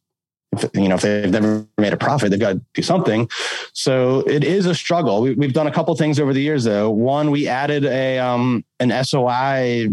if, 0.53 0.69
you 0.73 0.87
know, 0.87 0.95
if 0.95 1.01
they've 1.01 1.31
never 1.31 1.65
made 1.77 1.93
a 1.93 1.97
profit, 1.97 2.31
they've 2.31 2.39
got 2.39 2.53
to 2.53 2.61
do 2.73 2.81
something. 2.81 3.29
So 3.73 4.19
it 4.27 4.43
is 4.43 4.65
a 4.65 4.75
struggle. 4.75 5.21
We, 5.21 5.35
have 5.45 5.53
done 5.53 5.67
a 5.67 5.71
couple 5.71 5.95
things 5.95 6.19
over 6.19 6.33
the 6.33 6.41
years, 6.41 6.65
though. 6.65 6.89
One, 6.89 7.31
we 7.31 7.47
added 7.47 7.85
a 7.85 8.19
um, 8.19 8.65
an 8.79 8.91
SOI 9.03 9.89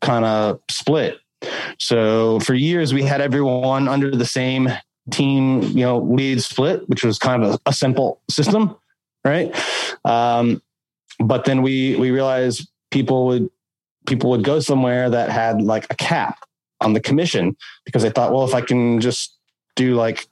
kind 0.00 0.24
of 0.24 0.60
split. 0.70 1.18
So 1.78 2.40
for 2.40 2.54
years, 2.54 2.92
we 2.92 3.02
had 3.02 3.20
everyone 3.20 3.88
under 3.88 4.10
the 4.10 4.26
same 4.26 4.68
team, 5.10 5.62
you 5.62 5.84
know, 5.84 5.98
lead 5.98 6.42
split, 6.42 6.88
which 6.88 7.04
was 7.04 7.18
kind 7.18 7.44
of 7.44 7.54
a, 7.54 7.58
a 7.66 7.72
simple 7.72 8.20
system, 8.28 8.76
right? 9.24 9.54
Um, 10.04 10.62
but 11.20 11.44
then 11.44 11.62
we 11.62 11.96
we 11.96 12.10
realized 12.10 12.68
people 12.90 13.26
would 13.26 13.50
people 14.06 14.30
would 14.30 14.44
go 14.44 14.60
somewhere 14.60 15.10
that 15.10 15.30
had 15.30 15.62
like 15.62 15.86
a 15.90 15.96
cap 15.96 16.38
on 16.80 16.92
the 16.92 17.00
commission 17.00 17.56
because 17.84 18.02
they 18.02 18.10
thought, 18.10 18.32
well, 18.32 18.44
if 18.44 18.54
I 18.54 18.60
can 18.60 19.00
just 19.00 19.36
do 19.74 19.94
like, 19.94 20.26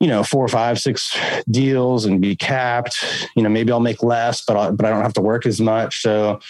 you 0.00 0.08
know, 0.08 0.24
four 0.24 0.44
or 0.44 0.48
five, 0.48 0.80
six 0.80 1.16
deals 1.50 2.04
and 2.04 2.20
be 2.20 2.34
capped, 2.34 3.28
you 3.36 3.42
know, 3.42 3.48
maybe 3.48 3.70
I'll 3.70 3.80
make 3.80 4.02
less, 4.02 4.44
but 4.44 4.56
I, 4.56 4.70
but 4.70 4.84
I 4.86 4.90
don't 4.90 5.02
have 5.02 5.14
to 5.14 5.20
work 5.20 5.46
as 5.46 5.60
much. 5.60 6.02
So, 6.02 6.40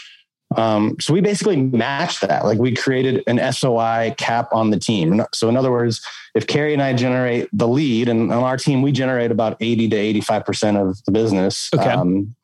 um, 0.56 0.96
so 1.00 1.12
we 1.12 1.20
basically 1.20 1.56
matched 1.56 2.20
that. 2.22 2.44
Like 2.44 2.58
we 2.58 2.74
created 2.74 3.22
an 3.26 3.52
SOI 3.52 4.14
cap 4.18 4.48
on 4.52 4.70
the 4.70 4.78
team. 4.78 5.22
So 5.32 5.48
in 5.48 5.56
other 5.56 5.70
words, 5.70 6.00
if 6.34 6.46
Carrie 6.46 6.72
and 6.72 6.82
I 6.82 6.92
generate 6.94 7.48
the 7.52 7.68
lead, 7.68 8.08
and 8.08 8.32
on 8.32 8.42
our 8.42 8.56
team 8.56 8.82
we 8.82 8.92
generate 8.92 9.30
about 9.30 9.56
eighty 9.60 9.88
to 9.88 9.96
eighty-five 9.96 10.44
percent 10.44 10.76
of 10.76 11.02
the 11.04 11.12
business. 11.12 11.70
Okay. 11.74 11.90
Um, 11.90 12.34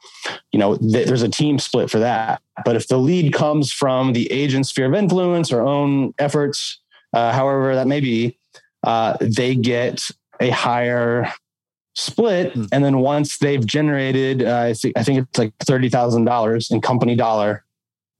you 0.53 0.59
know, 0.59 0.77
th- 0.77 1.07
there's 1.07 1.23
a 1.23 1.29
team 1.29 1.59
split 1.59 1.91
for 1.91 1.99
that. 2.01 2.43
But 2.65 2.77
if 2.77 2.89
the 2.89 2.99
lead 2.99 3.33
comes 3.33 3.73
from 3.73 4.13
the 4.13 4.31
agent's 4.31 4.71
sphere 4.71 4.87
of 4.87 4.95
influence 4.95 5.53
or 5.53 5.63
own 5.63 6.13
efforts, 6.19 6.81
uh, 7.13 7.33
however 7.33 7.75
that 7.75 7.87
may 7.87 8.01
be, 8.01 8.39
uh, 8.85 9.17
they 9.21 9.55
get 9.55 10.03
a 10.41 10.51
higher 10.51 11.33
split. 11.95 12.55
Mm. 12.55 12.69
And 12.73 12.85
then 12.85 12.99
once 12.99 13.39
they've 13.39 13.65
generated, 13.65 14.43
uh, 14.43 14.59
I, 14.59 14.75
think, 14.75 14.97
I 14.97 15.03
think 15.03 15.21
it's 15.21 15.39
like 15.39 15.53
thirty 15.65 15.89
thousand 15.89 16.25
dollars 16.25 16.71
in 16.71 16.81
company 16.81 17.17
dollar 17.17 17.65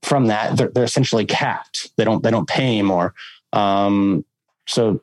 from 0.03 0.27
that, 0.27 0.57
they're, 0.57 0.69
they're, 0.69 0.83
essentially 0.83 1.25
capped. 1.25 1.91
They 1.97 2.05
don't 2.05 2.23
they 2.23 2.31
don't 2.31 2.47
pay 2.47 2.65
anymore. 2.65 3.13
Um, 3.53 4.25
so 4.67 5.01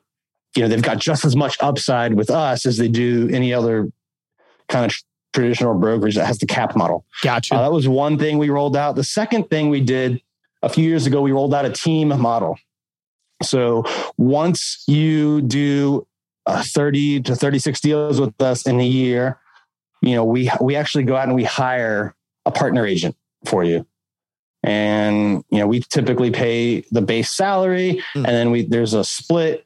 you 0.55 0.63
know 0.63 0.67
they've 0.67 0.81
got 0.81 0.97
just 0.97 1.25
as 1.25 1.35
much 1.35 1.57
upside 1.59 2.13
with 2.13 2.29
us 2.29 2.65
as 2.65 2.77
they 2.77 2.87
do 2.87 3.29
any 3.31 3.53
other 3.53 3.91
kind 4.69 4.85
of 4.85 4.97
traditional 5.33 5.75
brokerage 5.75 6.15
that 6.15 6.25
has 6.25 6.39
the 6.39 6.45
cap 6.45 6.75
model. 6.75 7.05
Gotcha. 7.23 7.55
Uh, 7.55 7.61
that 7.61 7.71
was 7.71 7.87
one 7.87 8.17
thing 8.17 8.37
we 8.37 8.49
rolled 8.49 8.75
out. 8.75 8.95
The 8.95 9.03
second 9.03 9.49
thing 9.49 9.69
we 9.69 9.81
did 9.81 10.21
a 10.63 10.69
few 10.69 10.87
years 10.87 11.05
ago, 11.05 11.21
we 11.21 11.31
rolled 11.31 11.53
out 11.53 11.65
a 11.65 11.69
team 11.69 12.07
model. 12.19 12.57
So 13.43 13.83
once 14.17 14.83
you 14.87 15.41
do 15.41 16.07
uh, 16.47 16.63
30 16.63 17.21
to 17.21 17.35
36 17.35 17.79
deals 17.81 18.19
with 18.19 18.39
us 18.41 18.65
in 18.65 18.79
a 18.79 18.85
year, 18.85 19.39
you 20.01 20.15
know, 20.15 20.25
we 20.25 20.49
we 20.61 20.75
actually 20.75 21.03
go 21.03 21.15
out 21.15 21.27
and 21.27 21.35
we 21.35 21.43
hire 21.43 22.15
a 22.45 22.51
partner 22.51 22.85
agent 22.85 23.15
for 23.45 23.63
you. 23.63 23.85
And 24.63 25.43
you 25.49 25.59
know, 25.59 25.67
we 25.67 25.81
typically 25.81 26.31
pay 26.31 26.81
the 26.91 27.01
base 27.01 27.31
salary, 27.31 28.03
mm. 28.15 28.25
and 28.25 28.25
then 28.25 28.51
we 28.51 28.63
there's 28.63 28.93
a 28.93 29.03
split 29.03 29.65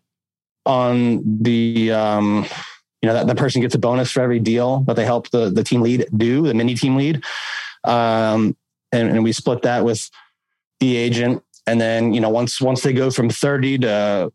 on 0.65 1.41
the 1.41 1.91
um, 1.91 2.45
you 3.01 3.07
know 3.07 3.13
that 3.13 3.27
the 3.27 3.35
person 3.35 3.61
gets 3.61 3.73
a 3.73 3.79
bonus 3.79 4.11
for 4.11 4.21
every 4.21 4.39
deal 4.39 4.81
that 4.81 4.95
they 4.95 5.05
help 5.05 5.29
the 5.31 5.49
the 5.49 5.63
team 5.63 5.81
lead 5.81 6.05
do, 6.15 6.43
the 6.43 6.53
mini 6.53 6.75
team 6.75 6.95
lead. 6.95 7.23
Um, 7.83 8.55
and, 8.91 9.09
and 9.09 9.23
we 9.23 9.31
split 9.31 9.61
that 9.63 9.83
with 9.85 10.09
the 10.79 10.97
agent. 10.97 11.43
And 11.67 11.79
then, 11.79 12.13
you 12.13 12.19
know, 12.19 12.29
once 12.29 12.59
once 12.59 12.81
they 12.81 12.93
go 12.93 13.11
from 13.11 13.29
30 13.29 13.79
to 13.79 14.33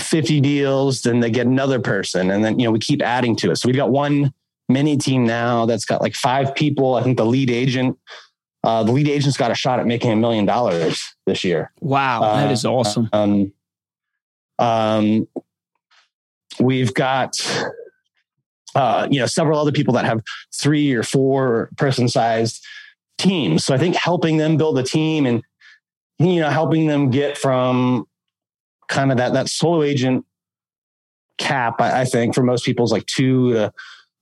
50 0.00 0.40
deals, 0.40 1.02
then 1.02 1.20
they 1.20 1.30
get 1.30 1.46
another 1.46 1.80
person. 1.80 2.30
And 2.30 2.44
then, 2.44 2.58
you 2.58 2.66
know, 2.66 2.70
we 2.70 2.78
keep 2.78 3.02
adding 3.02 3.36
to 3.36 3.50
it. 3.50 3.56
So 3.56 3.68
we've 3.68 3.76
got 3.76 3.90
one 3.90 4.32
mini 4.68 4.96
team 4.96 5.24
now 5.26 5.66
that's 5.66 5.84
got 5.84 6.00
like 6.00 6.14
five 6.14 6.54
people. 6.54 6.94
I 6.94 7.02
think 7.02 7.16
the 7.16 7.26
lead 7.26 7.50
agent, 7.50 7.98
uh, 8.64 8.82
the 8.82 8.92
lead 8.92 9.08
agent's 9.08 9.36
got 9.36 9.50
a 9.50 9.54
shot 9.54 9.80
at 9.80 9.86
making 9.86 10.10
a 10.10 10.16
million 10.16 10.44
dollars 10.44 11.02
this 11.26 11.44
year. 11.44 11.72
Wow, 11.80 12.20
that 12.34 12.50
is 12.50 12.64
uh, 12.64 12.72
awesome. 12.72 13.08
Um, 13.12 13.52
um, 14.58 15.28
we've 16.60 16.92
got 16.94 17.36
uh, 18.74 19.08
you 19.10 19.20
know 19.20 19.26
several 19.26 19.58
other 19.58 19.72
people 19.72 19.94
that 19.94 20.04
have 20.04 20.22
three 20.54 20.92
or 20.92 21.02
four 21.02 21.70
person 21.76 22.08
sized 22.08 22.64
teams. 23.16 23.64
So 23.64 23.74
I 23.74 23.78
think 23.78 23.96
helping 23.96 24.36
them 24.36 24.56
build 24.56 24.78
a 24.78 24.82
team 24.82 25.26
and 25.26 25.42
you 26.18 26.40
know 26.40 26.50
helping 26.50 26.86
them 26.86 27.10
get 27.10 27.38
from 27.38 28.06
kind 28.88 29.10
of 29.10 29.18
that 29.18 29.32
that 29.34 29.48
solo 29.48 29.82
agent 29.82 30.24
cap, 31.38 31.80
I, 31.80 32.00
I 32.00 32.04
think 32.04 32.34
for 32.34 32.42
most 32.42 32.64
people 32.64 32.84
is 32.84 32.92
like 32.92 33.06
two 33.06 33.52
to 33.52 33.72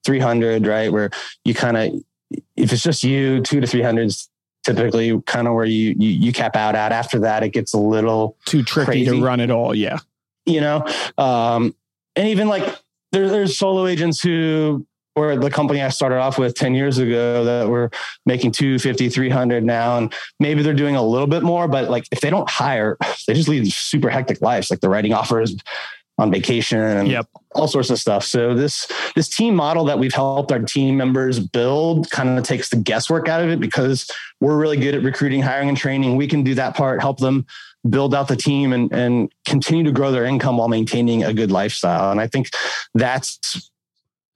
three 0.04 0.20
hundred, 0.20 0.66
right? 0.66 0.92
Where 0.92 1.10
you 1.44 1.54
kind 1.54 1.76
of 1.76 2.04
if 2.30 2.72
it's 2.72 2.82
just 2.82 3.04
you, 3.04 3.40
two 3.40 3.60
to 3.60 3.66
three 3.66 3.82
hundred 3.82 4.06
is 4.06 4.28
typically 4.64 5.20
kind 5.22 5.46
of 5.46 5.54
where 5.54 5.64
you, 5.64 5.94
you 5.98 6.10
you 6.10 6.32
cap 6.32 6.56
out 6.56 6.74
at. 6.74 6.92
After 6.92 7.20
that, 7.20 7.42
it 7.42 7.50
gets 7.50 7.74
a 7.74 7.78
little 7.78 8.36
too 8.44 8.62
tricky 8.62 9.04
crazy, 9.04 9.18
to 9.18 9.24
run 9.24 9.40
it 9.40 9.50
all. 9.50 9.74
Yeah, 9.74 9.98
you 10.44 10.60
know, 10.60 10.84
um, 11.18 11.74
and 12.14 12.28
even 12.28 12.48
like 12.48 12.64
there, 13.12 13.28
there's 13.28 13.56
solo 13.56 13.86
agents 13.86 14.20
who 14.20 14.86
or 15.16 15.34
the 15.34 15.50
company 15.50 15.82
I 15.82 15.88
started 15.88 16.18
off 16.18 16.38
with 16.38 16.54
10 16.54 16.74
years 16.74 16.98
ago 16.98 17.42
that 17.44 17.68
were 17.68 17.90
making 18.26 18.52
250, 18.52 19.08
300 19.08 19.64
now. 19.64 19.96
And 19.96 20.12
maybe 20.38 20.62
they're 20.62 20.74
doing 20.74 20.94
a 20.94 21.02
little 21.02 21.26
bit 21.26 21.42
more, 21.42 21.66
but 21.66 21.88
like 21.88 22.06
if 22.12 22.20
they 22.20 22.28
don't 22.28 22.48
hire, 22.48 22.98
they 23.26 23.32
just 23.32 23.48
lead 23.48 23.66
super 23.72 24.10
hectic 24.10 24.42
lives. 24.42 24.70
Like 24.70 24.80
they're 24.80 24.90
writing 24.90 25.14
offers 25.14 25.56
on 26.18 26.30
vacation 26.30 26.78
and 26.78 27.08
yep. 27.08 27.26
all 27.54 27.68
sorts 27.68 27.90
of 27.90 27.98
stuff. 27.98 28.24
So 28.24 28.54
this, 28.54 28.90
this 29.14 29.28
team 29.28 29.54
model 29.54 29.84
that 29.84 29.98
we've 29.98 30.14
helped 30.14 30.50
our 30.50 30.60
team 30.60 30.96
members 30.96 31.38
build 31.38 32.10
kind 32.10 32.38
of 32.38 32.44
takes 32.44 32.70
the 32.70 32.76
guesswork 32.76 33.28
out 33.28 33.42
of 33.42 33.50
it 33.50 33.60
because 33.60 34.10
we're 34.40 34.56
really 34.56 34.78
good 34.78 34.94
at 34.94 35.02
recruiting, 35.02 35.42
hiring 35.42 35.68
and 35.68 35.76
training. 35.76 36.16
We 36.16 36.26
can 36.26 36.42
do 36.42 36.54
that 36.54 36.74
part, 36.74 37.00
help 37.00 37.18
them 37.18 37.46
build 37.88 38.14
out 38.14 38.28
the 38.28 38.36
team 38.36 38.72
and, 38.72 38.92
and 38.92 39.32
continue 39.44 39.84
to 39.84 39.92
grow 39.92 40.10
their 40.10 40.24
income 40.24 40.56
while 40.56 40.68
maintaining 40.68 41.22
a 41.22 41.32
good 41.32 41.50
lifestyle. 41.50 42.10
And 42.10 42.20
I 42.20 42.26
think 42.26 42.50
that's 42.94 43.70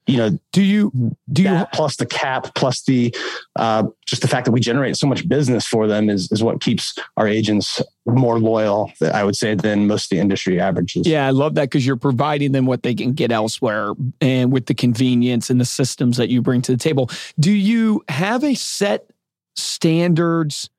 you 0.06 0.16
know, 0.16 0.38
do 0.52 0.62
you 0.62 1.16
do 1.32 1.42
you 1.42 1.64
plus 1.72 1.96
the 1.96 2.06
cap 2.06 2.54
plus 2.54 2.82
the 2.82 3.14
uh, 3.56 3.84
just 4.06 4.22
the 4.22 4.28
fact 4.28 4.44
that 4.46 4.52
we 4.52 4.60
generate 4.60 4.96
so 4.96 5.06
much 5.06 5.28
business 5.28 5.66
for 5.66 5.86
them 5.86 6.10
is 6.10 6.30
is 6.32 6.42
what 6.42 6.60
keeps 6.60 6.98
our 7.16 7.28
agents 7.28 7.80
more 8.06 8.38
loyal, 8.38 8.90
I 9.12 9.22
would 9.24 9.36
say, 9.36 9.54
than 9.54 9.86
most 9.86 10.06
of 10.06 10.16
the 10.16 10.20
industry 10.20 10.58
averages. 10.58 11.06
Yeah, 11.06 11.26
I 11.26 11.30
love 11.30 11.54
that 11.54 11.64
because 11.64 11.86
you're 11.86 11.96
providing 11.96 12.52
them 12.52 12.66
what 12.66 12.82
they 12.82 12.94
can 12.94 13.12
get 13.12 13.30
elsewhere, 13.30 13.92
and 14.20 14.50
with 14.50 14.66
the 14.66 14.74
convenience 14.74 15.50
and 15.50 15.60
the 15.60 15.64
systems 15.64 16.16
that 16.16 16.28
you 16.28 16.42
bring 16.42 16.62
to 16.62 16.72
the 16.72 16.78
table. 16.78 17.10
Do 17.38 17.52
you 17.52 18.02
have 18.08 18.42
a 18.42 18.54
set 18.54 19.10
standards 19.54 20.70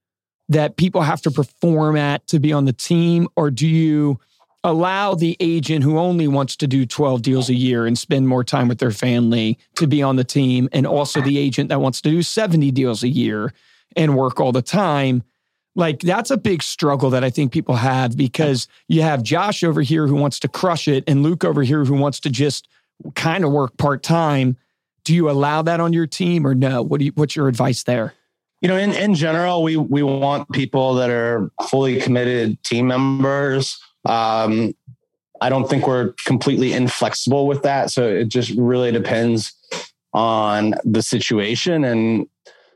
that 0.49 0.75
people 0.75 1.01
have 1.01 1.21
to 1.21 1.31
perform 1.31 1.95
at 1.95 2.27
to 2.27 2.39
be 2.39 2.51
on 2.51 2.65
the 2.65 2.73
team, 2.73 3.27
or 3.35 3.51
do 3.51 3.67
you? 3.67 4.19
Allow 4.63 5.15
the 5.15 5.35
agent 5.39 5.83
who 5.83 5.97
only 5.97 6.27
wants 6.27 6.55
to 6.57 6.67
do 6.67 6.85
12 6.85 7.21
deals 7.21 7.49
a 7.49 7.55
year 7.55 7.85
and 7.85 7.97
spend 7.97 8.27
more 8.27 8.43
time 8.43 8.67
with 8.67 8.79
their 8.79 8.91
family 8.91 9.57
to 9.75 9.87
be 9.87 10.03
on 10.03 10.15
the 10.15 10.23
team, 10.23 10.69
and 10.71 10.85
also 10.85 11.21
the 11.21 11.37
agent 11.37 11.69
that 11.69 11.81
wants 11.81 12.01
to 12.01 12.09
do 12.09 12.21
70 12.21 12.71
deals 12.71 13.03
a 13.03 13.07
year 13.07 13.53
and 13.95 14.15
work 14.15 14.39
all 14.39 14.51
the 14.51 14.61
time. 14.61 15.23
Like 15.75 16.01
that's 16.01 16.31
a 16.31 16.37
big 16.37 16.61
struggle 16.61 17.09
that 17.11 17.23
I 17.23 17.29
think 17.29 17.51
people 17.51 17.75
have 17.75 18.17
because 18.17 18.67
you 18.87 19.01
have 19.01 19.23
Josh 19.23 19.63
over 19.63 19.81
here 19.81 20.05
who 20.05 20.15
wants 20.15 20.39
to 20.41 20.47
crush 20.47 20.87
it 20.87 21.03
and 21.07 21.23
Luke 21.23 21.43
over 21.43 21.63
here 21.63 21.85
who 21.85 21.95
wants 21.95 22.19
to 22.21 22.29
just 22.29 22.67
kind 23.15 23.43
of 23.45 23.51
work 23.51 23.77
part 23.77 24.03
time. 24.03 24.57
Do 25.05 25.15
you 25.15 25.29
allow 25.29 25.61
that 25.63 25.79
on 25.79 25.93
your 25.93 26.07
team 26.07 26.45
or 26.45 26.53
no? 26.53 26.83
What 26.83 26.99
do 26.99 27.05
you, 27.05 27.11
what's 27.15 27.35
your 27.35 27.47
advice 27.47 27.83
there? 27.83 28.13
You 28.59 28.67
know, 28.67 28.77
in, 28.77 28.91
in 28.91 29.15
general, 29.15 29.63
we 29.63 29.75
we 29.75 30.03
want 30.03 30.51
people 30.51 30.93
that 30.95 31.09
are 31.09 31.49
fully 31.67 31.99
committed 31.99 32.61
team 32.63 32.87
members 32.87 33.79
um, 34.05 34.75
I 35.41 35.49
don't 35.49 35.69
think 35.69 35.87
we're 35.87 36.13
completely 36.25 36.73
inflexible 36.73 37.47
with 37.47 37.63
that. 37.63 37.89
So 37.89 38.07
it 38.07 38.27
just 38.29 38.51
really 38.51 38.91
depends 38.91 39.53
on 40.13 40.75
the 40.83 41.01
situation. 41.01 41.83
And, 41.83 42.27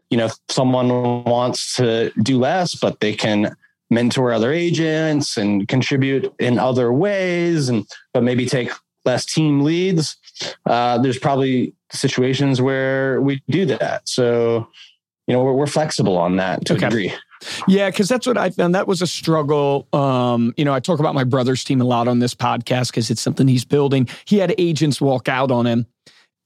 you 0.09 0.17
know, 0.17 0.25
if 0.25 0.33
someone 0.49 0.89
wants 1.23 1.75
to 1.75 2.11
do 2.23 2.39
less, 2.39 2.75
but 2.75 2.99
they 3.01 3.13
can 3.13 3.55
mentor 3.89 4.33
other 4.33 4.51
agents 4.51 5.38
and 5.38 5.67
contribute 5.67 6.33
in 6.39 6.57
other 6.57 6.91
ways 6.91 7.69
and 7.69 7.85
but 8.13 8.23
maybe 8.23 8.45
take 8.45 8.71
less 9.05 9.25
team 9.25 9.61
leads 9.61 10.17
uh, 10.65 10.97
there's 10.97 11.19
probably 11.19 11.73
situations 11.91 12.61
where 12.61 13.21
we 13.21 13.41
do 13.47 13.65
that 13.65 14.01
so 14.09 14.67
you 15.27 15.33
know 15.33 15.43
we're, 15.43 15.53
we're 15.53 15.67
flexible 15.67 16.17
on 16.17 16.38
that 16.38 16.65
to 16.65 16.73
okay. 16.73 16.88
a 16.88 16.89
degree 16.89 17.13
yeah, 17.67 17.89
because 17.89 18.07
that's 18.07 18.25
what 18.25 18.37
I 18.37 18.49
found. 18.49 18.75
That 18.75 18.87
was 18.87 19.01
a 19.01 19.07
struggle. 19.07 19.87
Um, 19.93 20.53
you 20.57 20.65
know, 20.65 20.73
I 20.73 20.79
talk 20.79 20.99
about 20.99 21.15
my 21.15 21.23
brother's 21.23 21.63
team 21.63 21.81
a 21.81 21.85
lot 21.85 22.07
on 22.07 22.19
this 22.19 22.33
podcast 22.33 22.91
because 22.91 23.09
it's 23.09 23.21
something 23.21 23.47
he's 23.47 23.65
building. 23.65 24.07
He 24.25 24.37
had 24.37 24.53
agents 24.57 24.99
walk 25.01 25.27
out 25.27 25.51
on 25.51 25.65
him. 25.65 25.87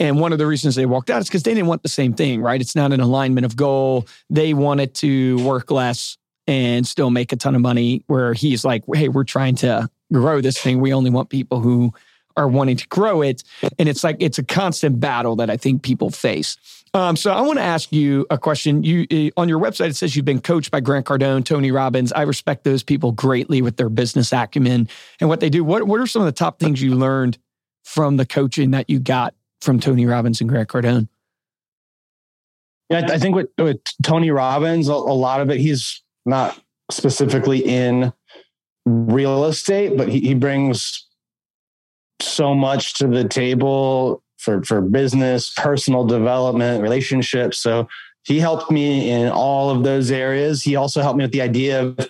And 0.02 0.20
one 0.20 0.32
of 0.32 0.38
the 0.38 0.48
reasons 0.48 0.76
they 0.76 0.86
walked 0.86 1.10
out 1.10 1.22
is 1.22 1.28
because 1.28 1.44
they 1.44 1.54
didn't 1.54 1.68
want 1.68 1.84
the 1.84 1.90
same 1.90 2.14
thing, 2.14 2.42
right? 2.42 2.62
It's 2.62 2.76
not 2.76 2.94
an 2.94 3.02
alignment 3.02 3.46
of 3.46 3.56
goal. 3.56 4.08
They 4.30 4.54
wanted 4.54 4.94
to 4.96 5.44
work 5.46 5.72
less 5.72 6.18
and 6.48 6.88
still 6.88 7.10
make 7.10 7.32
a 7.32 7.36
ton 7.36 7.54
of 7.54 7.62
money, 7.62 8.04
where 8.08 8.34
he's 8.34 8.66
like, 8.66 8.84
hey, 8.96 9.08
we're 9.08 9.24
trying 9.24 9.56
to 9.58 9.88
grow 10.12 10.42
this 10.42 10.58
thing. 10.58 10.80
We 10.80 10.94
only 10.94 11.12
want 11.12 11.30
people 11.30 11.60
who 11.60 11.94
are 12.38 12.48
wanting 12.48 12.78
to 12.78 12.88
grow 12.88 13.22
it. 13.22 13.44
And 13.78 13.90
it's 13.90 14.04
like, 14.04 14.16
it's 14.20 14.40
a 14.40 14.44
constant 14.44 15.00
battle 15.00 15.36
that 15.36 15.50
I 15.50 15.58
think 15.58 15.84
people 15.84 16.10
face. 16.10 16.58
Um, 16.94 17.16
so 17.16 17.32
I 17.32 17.42
want 17.42 17.60
to 17.60 17.64
ask 17.64 17.92
you 17.92 18.26
a 18.30 18.38
question. 18.38 18.84
You 18.84 19.06
eh, 19.12 19.30
on 19.38 19.48
your 19.48 19.60
website 19.60 19.90
it 19.90 19.96
says 19.96 20.16
you've 20.16 20.26
been 20.26 20.42
coached 20.42 20.72
by 20.72 20.80
Grant 20.80 21.06
Cardone, 21.06 21.46
Tony 21.46 21.72
Robbins. 21.72 22.12
I 22.14 22.24
respect 22.24 22.64
those 22.64 22.84
people 22.84 23.12
greatly 23.12 23.62
with 23.62 23.78
their 23.78 23.90
business 23.90 24.34
acumen 24.34 24.90
and 25.20 25.30
what 25.30 25.40
they 25.40 25.50
do. 25.50 25.64
What 25.64 25.84
what 25.84 26.00
are 26.00 26.08
some 26.08 26.22
of 26.22 26.26
the 26.26 26.32
top 26.32 26.60
things 26.60 26.82
you 26.82 26.96
learned 26.96 27.38
from 27.84 28.18
the 28.18 28.26
coaching 28.26 28.72
that 28.72 28.90
you 28.90 29.00
got 29.00 29.36
from 29.62 29.80
Tony 29.80 30.06
Robbins 30.06 30.42
and 30.42 30.50
Grant 30.50 30.70
Cardone? 30.70 31.08
Yeah, 32.90 33.08
I 33.08 33.20
think 33.20 33.36
with, 33.36 33.50
with 33.60 33.78
Tony 34.02 34.32
Robbins, 34.32 34.90
a, 34.90 34.94
a 34.94 34.96
lot 34.96 35.42
of 35.42 35.52
it 35.52 35.60
he's 35.60 36.02
not 36.26 36.60
specifically 36.90 37.60
in 37.60 38.12
real 38.86 39.46
estate, 39.46 39.96
but 39.96 40.10
he, 40.10 40.22
he 40.22 40.34
brings 40.34 41.06
so 42.20 42.56
much 42.56 42.96
to 42.96 43.08
the 43.08 43.28
table 43.28 44.24
for 44.40 44.64
for 44.64 44.82
business, 44.82 45.52
personal 45.56 46.06
development, 46.06 46.82
relationships. 46.82 47.60
So 47.60 47.88
he 48.24 48.40
helped 48.40 48.72
me 48.72 49.10
in 49.10 49.30
all 49.30 49.70
of 49.70 49.84
those 49.84 50.12
areas. 50.12 50.64
He 50.64 50.76
also 50.76 51.02
helped 51.02 51.18
me 51.18 51.24
with 51.24 51.32
the 51.32 51.42
idea 51.42 51.82
of 51.82 52.10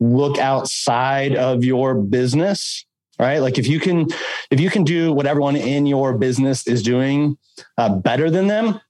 look 0.00 0.38
outside 0.38 1.36
of 1.36 1.64
your 1.64 1.94
business 1.94 2.84
right 3.18 3.38
like 3.38 3.58
if 3.58 3.66
you 3.66 3.78
can 3.78 4.06
if 4.50 4.60
you 4.60 4.68
can 4.68 4.84
do 4.84 5.12
what 5.12 5.26
everyone 5.26 5.56
in 5.56 5.86
your 5.86 6.12
business 6.14 6.66
is 6.66 6.82
doing 6.82 7.38
uh, 7.78 7.88
better 7.88 8.30
than 8.30 8.48
them 8.48 8.80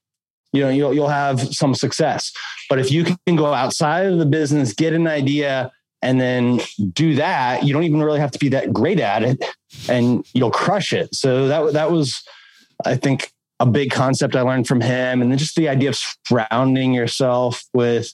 you 0.53 0.63
know 0.63 0.71
you'll, 0.71 0.95
you'll 0.95 1.09
have 1.09 1.55
some 1.55 1.75
success 1.75 2.33
but 2.71 2.79
if 2.79 2.91
you 2.91 3.05
can 3.05 3.37
go 3.37 3.53
outside 3.53 4.07
of 4.07 4.19
the 4.19 4.27
business 4.27 4.73
get 4.73 4.93
an 4.93 5.07
idea 5.07 5.71
and 6.01 6.21
then 6.21 6.61
do 6.93 7.15
that 7.15 7.65
you 7.65 7.73
don't 7.73 7.85
even 7.85 8.03
really 8.03 8.21
have 8.21 8.31
to 8.31 8.39
be 8.39 8.49
that 8.49 8.73
great 8.73 8.99
at 8.99 9.23
it 9.23 9.45
and 9.89 10.27
you'll 10.33 10.51
crush 10.51 10.93
it 10.93 11.15
so 11.15 11.49
that 11.49 11.75
that 11.75 11.91
was 11.91 12.23
I 12.85 12.97
think 12.97 13.33
a 13.61 13.67
big 13.67 13.91
concept 13.91 14.37
I 14.37 14.43
learned 14.43 14.67
from 14.67 14.81
him, 14.81 15.23
and 15.23 15.31
then 15.31 15.39
just 15.39 15.57
the 15.57 15.69
idea 15.69 15.91
of 15.91 15.99
surrounding 16.27 16.93
yourself 16.93 17.63
with 17.73 18.13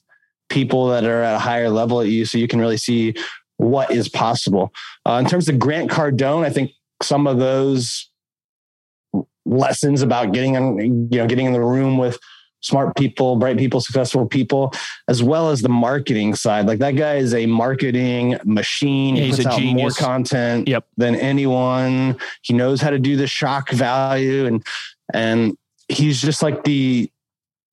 people 0.48 0.88
that 0.88 1.04
are 1.04 1.22
at 1.22 1.36
a 1.36 1.38
higher 1.38 1.70
level 1.70 2.00
at 2.00 2.08
you, 2.08 2.24
so 2.24 2.38
you 2.38 2.48
can 2.48 2.60
really 2.60 2.76
see 2.76 3.14
what 3.56 3.90
is 3.90 4.08
possible. 4.08 4.72
Uh, 5.06 5.20
in 5.22 5.26
terms 5.26 5.48
of 5.48 5.58
Grant 5.58 5.90
Cardone, 5.90 6.44
I 6.44 6.50
think 6.50 6.72
some 7.02 7.26
of 7.26 7.38
those 7.38 8.10
lessons 9.46 10.02
about 10.02 10.32
getting 10.32 10.54
in, 10.54 11.08
you 11.10 11.18
know, 11.18 11.26
getting 11.26 11.46
in 11.46 11.52
the 11.52 11.60
room 11.60 11.98
with 11.98 12.18
smart 12.60 12.96
people, 12.96 13.36
bright 13.36 13.56
people, 13.56 13.80
successful 13.80 14.26
people, 14.26 14.72
as 15.08 15.22
well 15.22 15.50
as 15.50 15.62
the 15.62 15.68
marketing 15.68 16.34
side. 16.34 16.66
Like 16.66 16.78
that 16.80 16.96
guy 16.96 17.16
is 17.16 17.34
a 17.34 17.46
marketing 17.46 18.38
machine. 18.44 19.16
He 19.16 19.30
puts 19.30 19.46
out 19.46 19.58
genius. 19.58 19.80
more 19.80 19.90
content 19.90 20.68
yep. 20.68 20.86
than 20.96 21.14
anyone. 21.14 22.16
He 22.42 22.54
knows 22.54 22.80
how 22.80 22.90
to 22.90 22.98
do 22.98 23.16
the 23.16 23.26
shock 23.26 23.70
value 23.70 24.46
and 24.46 24.64
and 25.12 25.56
he's 25.88 26.20
just 26.20 26.42
like 26.42 26.64
the 26.64 27.10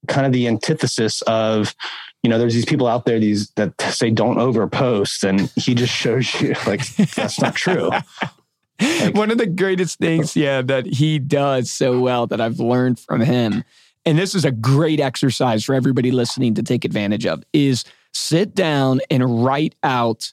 kind 0.08 0.26
of 0.26 0.32
the 0.32 0.48
antithesis 0.48 1.22
of 1.24 1.76
you 2.24 2.30
know 2.30 2.40
there's 2.40 2.54
these 2.54 2.66
people 2.66 2.88
out 2.88 3.06
there 3.06 3.20
these 3.20 3.50
that 3.52 3.80
say 3.82 4.10
don't 4.10 4.38
overpost 4.38 5.24
and 5.24 5.52
he 5.56 5.76
just 5.76 5.94
shows 5.94 6.42
you 6.42 6.56
like 6.68 6.86
that's 7.16 7.40
not 7.40 7.56
true 7.56 7.90
like, 8.82 9.16
one 9.16 9.32
of 9.32 9.38
the 9.38 9.46
greatest 9.46 10.00
things 10.00 10.36
yeah 10.36 10.62
that 10.62 10.86
he 10.86 11.20
does 11.20 11.72
so 11.72 12.00
well 12.00 12.28
that 12.28 12.42
i've 12.42 12.60
learned 12.60 13.00
from 13.00 13.22
him 13.22 13.64
and 14.08 14.18
this 14.18 14.34
is 14.34 14.46
a 14.46 14.52
great 14.52 15.02
exercise 15.02 15.66
for 15.66 15.76
everybody 15.76 16.12
listening 16.12 16.54
to 16.54 16.64
take 16.64 16.86
advantage 16.86 17.26
of 17.26 17.44
is 17.52 17.84
sit 18.14 18.56
down 18.56 19.02
and 19.12 19.44
write 19.44 19.76
out 19.84 20.32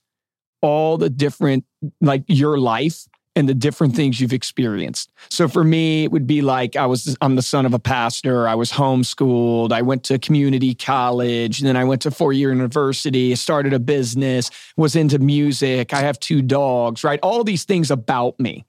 all 0.62 0.96
the 0.96 1.10
different 1.10 1.64
like 2.00 2.22
your 2.28 2.56
life 2.56 3.08
and 3.34 3.48
the 3.48 3.54
different 3.54 3.96
things 3.96 4.20
you've 4.20 4.32
experienced. 4.32 5.10
So 5.28 5.48
for 5.48 5.64
me, 5.64 6.04
it 6.04 6.12
would 6.12 6.24
be 6.24 6.40
like 6.40 6.76
I 6.76 6.86
was 6.86 7.16
I'm 7.20 7.34
the 7.34 7.42
son 7.42 7.66
of 7.66 7.74
a 7.74 7.80
pastor. 7.80 8.46
I 8.46 8.54
was 8.54 8.70
homeschooled. 8.70 9.72
I 9.72 9.82
went 9.82 10.04
to 10.04 10.20
community 10.20 10.76
college, 10.76 11.58
and 11.58 11.68
then 11.68 11.76
I 11.76 11.82
went 11.82 12.00
to 12.02 12.12
four 12.12 12.32
year 12.32 12.50
university. 12.50 13.34
Started 13.34 13.72
a 13.72 13.80
business. 13.80 14.52
Was 14.76 14.94
into 14.94 15.18
music. 15.18 15.92
I 15.92 16.02
have 16.02 16.20
two 16.20 16.42
dogs. 16.42 17.02
Right, 17.02 17.18
all 17.24 17.42
these 17.42 17.64
things 17.64 17.90
about 17.90 18.38
me. 18.38 18.64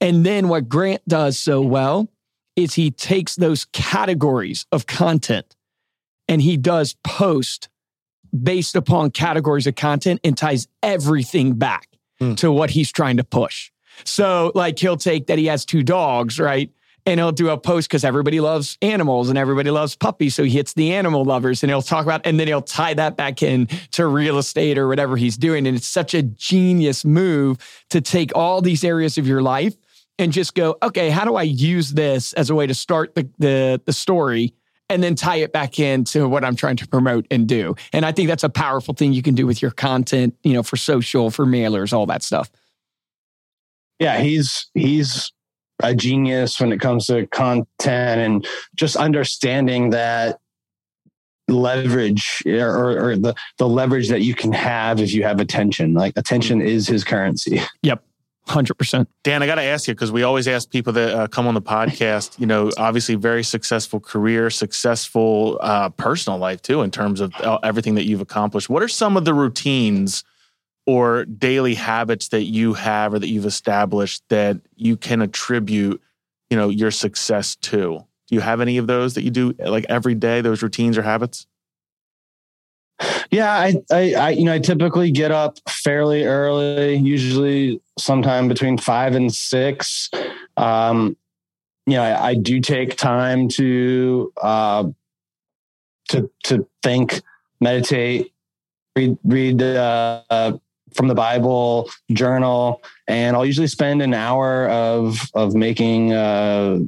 And 0.00 0.24
then 0.24 0.46
what 0.46 0.68
Grant 0.68 1.02
does 1.08 1.36
so 1.36 1.60
well 1.62 2.08
is 2.56 2.74
he 2.74 2.90
takes 2.90 3.36
those 3.36 3.66
categories 3.66 4.66
of 4.72 4.86
content 4.86 5.54
and 6.26 6.42
he 6.42 6.56
does 6.56 6.96
post 7.04 7.68
based 8.42 8.74
upon 8.74 9.10
categories 9.10 9.66
of 9.66 9.76
content 9.76 10.20
and 10.24 10.36
ties 10.36 10.66
everything 10.82 11.54
back 11.54 11.88
mm. 12.20 12.36
to 12.38 12.50
what 12.50 12.70
he's 12.70 12.90
trying 12.90 13.18
to 13.18 13.24
push. 13.24 13.70
So, 14.04 14.52
like, 14.54 14.78
he'll 14.78 14.96
take 14.96 15.26
that 15.28 15.38
he 15.38 15.46
has 15.46 15.64
two 15.64 15.82
dogs, 15.82 16.38
right? 16.38 16.70
And 17.06 17.20
he'll 17.20 17.32
do 17.32 17.50
a 17.50 17.56
post 17.56 17.88
because 17.88 18.04
everybody 18.04 18.40
loves 18.40 18.76
animals 18.82 19.28
and 19.28 19.38
everybody 19.38 19.70
loves 19.70 19.94
puppies. 19.94 20.34
So 20.34 20.42
he 20.42 20.50
hits 20.50 20.74
the 20.74 20.92
animal 20.92 21.24
lovers 21.24 21.62
and 21.62 21.70
he'll 21.70 21.80
talk 21.80 22.04
about, 22.04 22.20
and 22.26 22.38
then 22.38 22.48
he'll 22.48 22.60
tie 22.60 22.94
that 22.94 23.16
back 23.16 23.44
in 23.44 23.68
to 23.92 24.06
real 24.08 24.38
estate 24.38 24.76
or 24.76 24.88
whatever 24.88 25.16
he's 25.16 25.36
doing. 25.36 25.68
And 25.68 25.76
it's 25.76 25.86
such 25.86 26.14
a 26.14 26.22
genius 26.22 27.04
move 27.04 27.58
to 27.90 28.00
take 28.00 28.34
all 28.34 28.60
these 28.60 28.82
areas 28.82 29.18
of 29.18 29.26
your 29.26 29.40
life 29.40 29.76
and 30.18 30.32
just 30.32 30.54
go, 30.54 30.76
okay, 30.82 31.10
how 31.10 31.24
do 31.24 31.34
I 31.36 31.42
use 31.42 31.92
this 31.92 32.32
as 32.34 32.50
a 32.50 32.54
way 32.54 32.66
to 32.66 32.74
start 32.74 33.14
the, 33.14 33.28
the, 33.38 33.80
the 33.84 33.92
story 33.92 34.54
and 34.88 35.02
then 35.02 35.14
tie 35.14 35.36
it 35.36 35.52
back 35.52 35.78
into 35.78 36.28
what 36.28 36.44
I'm 36.44 36.56
trying 36.56 36.76
to 36.76 36.86
promote 36.86 37.26
and 37.30 37.48
do. 37.48 37.74
And 37.92 38.06
I 38.06 38.12
think 38.12 38.28
that's 38.28 38.44
a 38.44 38.48
powerful 38.48 38.94
thing 38.94 39.12
you 39.12 39.22
can 39.22 39.34
do 39.34 39.46
with 39.46 39.60
your 39.60 39.72
content, 39.72 40.36
you 40.44 40.52
know, 40.52 40.62
for 40.62 40.76
social, 40.76 41.30
for 41.30 41.44
mailers, 41.44 41.92
all 41.92 42.06
that 42.06 42.22
stuff 42.22 42.50
yeah, 43.98 44.18
he's 44.18 44.68
he's 44.74 45.32
a 45.82 45.94
genius 45.94 46.60
when 46.60 46.72
it 46.72 46.80
comes 46.80 47.06
to 47.06 47.26
content 47.26 48.20
and 48.20 48.46
just 48.74 48.96
understanding 48.96 49.90
that 49.90 50.38
leverage 51.48 52.42
or, 52.46 53.10
or, 53.10 53.16
the 53.16 53.34
the 53.58 53.68
leverage 53.68 54.08
that 54.08 54.22
you 54.22 54.34
can 54.34 54.52
have 54.52 55.00
if 55.00 55.12
you 55.12 55.22
have 55.22 55.40
attention. 55.40 55.94
Like 55.94 56.14
attention 56.16 56.60
is 56.60 56.86
his 56.86 57.04
currency. 57.04 57.60
Yep. 57.82 58.02
100%. 58.46 59.06
Dan, 59.24 59.42
I 59.42 59.46
got 59.46 59.56
to 59.56 59.62
ask 59.62 59.88
you 59.88 59.94
because 59.94 60.12
we 60.12 60.22
always 60.22 60.46
ask 60.46 60.70
people 60.70 60.92
that 60.92 61.14
uh, 61.14 61.26
come 61.26 61.48
on 61.48 61.54
the 61.54 61.62
podcast, 61.62 62.38
you 62.38 62.46
know, 62.46 62.70
obviously 62.78 63.16
very 63.16 63.42
successful 63.42 63.98
career, 63.98 64.50
successful 64.50 65.58
uh, 65.60 65.88
personal 65.90 66.38
life 66.38 66.62
too, 66.62 66.82
in 66.82 66.92
terms 66.92 67.20
of 67.20 67.34
uh, 67.40 67.58
everything 67.64 67.96
that 67.96 68.04
you've 68.06 68.20
accomplished. 68.20 68.70
What 68.70 68.82
are 68.82 68.88
some 68.88 69.16
of 69.16 69.24
the 69.24 69.34
routines 69.34 70.22
or 70.86 71.24
daily 71.24 71.74
habits 71.74 72.28
that 72.28 72.44
you 72.44 72.74
have 72.74 73.14
or 73.14 73.18
that 73.18 73.28
you've 73.28 73.46
established 73.46 74.22
that 74.28 74.58
you 74.76 74.96
can 74.96 75.22
attribute, 75.22 76.00
you 76.48 76.56
know, 76.56 76.68
your 76.68 76.92
success 76.92 77.56
to? 77.56 78.04
Do 78.28 78.34
you 78.34 78.40
have 78.40 78.60
any 78.60 78.78
of 78.78 78.86
those 78.86 79.14
that 79.14 79.22
you 79.22 79.30
do 79.30 79.54
like 79.58 79.86
every 79.88 80.14
day, 80.14 80.40
those 80.40 80.62
routines 80.62 80.96
or 80.96 81.02
habits? 81.02 81.46
Yeah, 83.30 83.52
I, 83.52 83.74
I, 83.90 84.14
I, 84.14 84.30
you 84.30 84.44
know, 84.44 84.52
I 84.52 84.58
typically 84.58 85.10
get 85.10 85.30
up 85.30 85.58
fairly 85.68 86.24
early, 86.24 86.96
usually 86.96 87.80
sometime 87.98 88.48
between 88.48 88.78
five 88.78 89.14
and 89.14 89.32
six. 89.34 90.10
Um, 90.56 91.16
you 91.86 91.94
know, 91.94 92.02
I, 92.02 92.28
I 92.28 92.34
do 92.34 92.60
take 92.60 92.96
time 92.96 93.48
to, 93.50 94.32
uh, 94.42 94.84
to, 96.08 96.30
to 96.44 96.66
think, 96.82 97.20
meditate, 97.60 98.32
read, 98.96 99.18
read, 99.24 99.62
uh, 99.62 100.58
from 100.96 101.08
the 101.08 101.14
Bible, 101.14 101.90
journal, 102.10 102.82
and 103.06 103.36
I'll 103.36 103.46
usually 103.46 103.66
spend 103.66 104.02
an 104.02 104.14
hour 104.14 104.68
of 104.68 105.30
of 105.34 105.54
making 105.54 106.12
uh, 106.12 106.78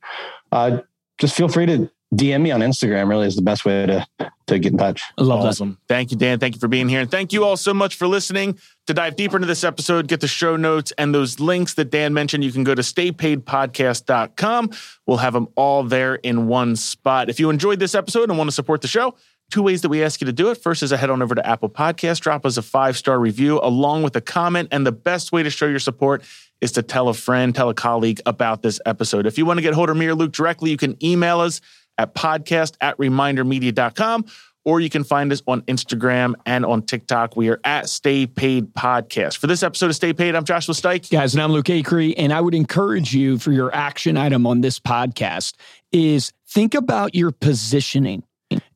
uh, 0.51 0.79
just 1.17 1.35
feel 1.35 1.47
free 1.47 1.65
to 1.67 1.89
DM 2.13 2.41
me 2.41 2.51
on 2.51 2.61
Instagram. 2.61 3.09
Really 3.09 3.27
is 3.27 3.35
the 3.35 3.41
best 3.41 3.65
way 3.65 3.85
to 3.85 4.07
to 4.47 4.59
get 4.59 4.73
in 4.73 4.77
touch. 4.77 5.01
I 5.17 5.23
love 5.23 5.43
awesome. 5.43 5.71
That. 5.71 5.93
Thank 5.93 6.11
you, 6.11 6.17
Dan. 6.17 6.39
Thank 6.39 6.53
you 6.55 6.59
for 6.59 6.67
being 6.67 6.87
here, 6.87 7.01
and 7.01 7.09
thank 7.09 7.33
you 7.33 7.43
all 7.43 7.57
so 7.57 7.73
much 7.73 7.95
for 7.95 8.07
listening. 8.07 8.59
To 8.87 8.93
dive 8.93 9.15
deeper 9.15 9.37
into 9.37 9.47
this 9.47 9.63
episode, 9.63 10.07
get 10.07 10.21
the 10.21 10.27
show 10.27 10.55
notes 10.55 10.93
and 10.97 11.15
those 11.15 11.39
links 11.39 11.73
that 11.73 11.89
Dan 11.89 12.13
mentioned. 12.13 12.43
You 12.43 12.51
can 12.51 12.63
go 12.63 12.75
to 12.75 12.83
staypaidpodcast.com. 12.83 14.69
We'll 15.07 15.17
have 15.17 15.33
them 15.33 15.47
all 15.55 15.83
there 15.83 16.15
in 16.15 16.47
one 16.47 16.75
spot. 16.75 17.29
If 17.29 17.39
you 17.39 17.49
enjoyed 17.49 17.79
this 17.79 17.95
episode 17.95 18.29
and 18.29 18.37
want 18.37 18.49
to 18.49 18.55
support 18.55 18.81
the 18.81 18.87
show 18.87 19.15
Two 19.51 19.61
ways 19.61 19.81
that 19.83 19.89
we 19.89 20.03
ask 20.03 20.21
you 20.21 20.25
to 20.25 20.33
do 20.33 20.49
it. 20.49 20.55
First 20.55 20.81
is 20.81 20.89
to 20.89 20.97
head 20.97 21.09
on 21.09 21.21
over 21.21 21.35
to 21.35 21.47
Apple 21.47 21.69
Podcast, 21.69 22.21
drop 22.21 22.45
us 22.45 22.57
a 22.57 22.61
five 22.61 22.97
star 22.97 23.19
review 23.19 23.59
along 23.61 24.03
with 24.03 24.15
a 24.15 24.21
comment. 24.21 24.69
And 24.71 24.85
the 24.85 24.91
best 24.91 25.31
way 25.31 25.43
to 25.43 25.49
show 25.49 25.67
your 25.67 25.79
support 25.79 26.23
is 26.61 26.71
to 26.73 26.81
tell 26.81 27.09
a 27.09 27.13
friend, 27.13 27.53
tell 27.53 27.69
a 27.69 27.73
colleague 27.73 28.21
about 28.25 28.63
this 28.63 28.79
episode. 28.85 29.27
If 29.27 29.37
you 29.37 29.45
want 29.45 29.57
to 29.57 29.61
get 29.61 29.73
hold 29.73 29.89
of 29.89 29.97
me 29.97 30.07
or 30.07 30.15
Luke 30.15 30.31
directly, 30.31 30.71
you 30.71 30.77
can 30.77 31.01
email 31.03 31.39
us 31.39 31.61
at 31.97 32.15
podcast 32.15 32.75
at 32.81 32.97
remindermedia.com 32.97 34.25
or 34.65 34.81
you 34.81 34.89
can 34.89 35.03
find 35.03 35.31
us 35.31 35.41
on 35.47 35.61
Instagram 35.63 36.33
and 36.45 36.65
on 36.65 36.81
TikTok. 36.81 37.37
We 37.37 37.49
are 37.49 37.59
at 37.63 37.87
Stay 37.87 38.25
Paid 38.25 38.73
Podcast. 38.73 39.37
For 39.37 39.47
this 39.47 39.63
episode 39.63 39.91
of 39.91 39.95
Stay 39.95 40.11
Paid, 40.11 40.35
I'm 40.35 40.43
Joshua 40.43 40.73
Stike. 40.73 41.09
Guys, 41.09 41.35
and 41.35 41.41
I'm 41.41 41.51
Luke 41.51 41.65
Acree. 41.65 42.15
And 42.17 42.33
I 42.33 42.41
would 42.41 42.55
encourage 42.55 43.13
you 43.13 43.37
for 43.37 43.51
your 43.51 43.73
action 43.73 44.17
item 44.17 44.45
on 44.47 44.61
this 44.61 44.79
podcast 44.79 45.53
is 45.91 46.33
think 46.47 46.73
about 46.73 47.13
your 47.13 47.31
positioning 47.31 48.23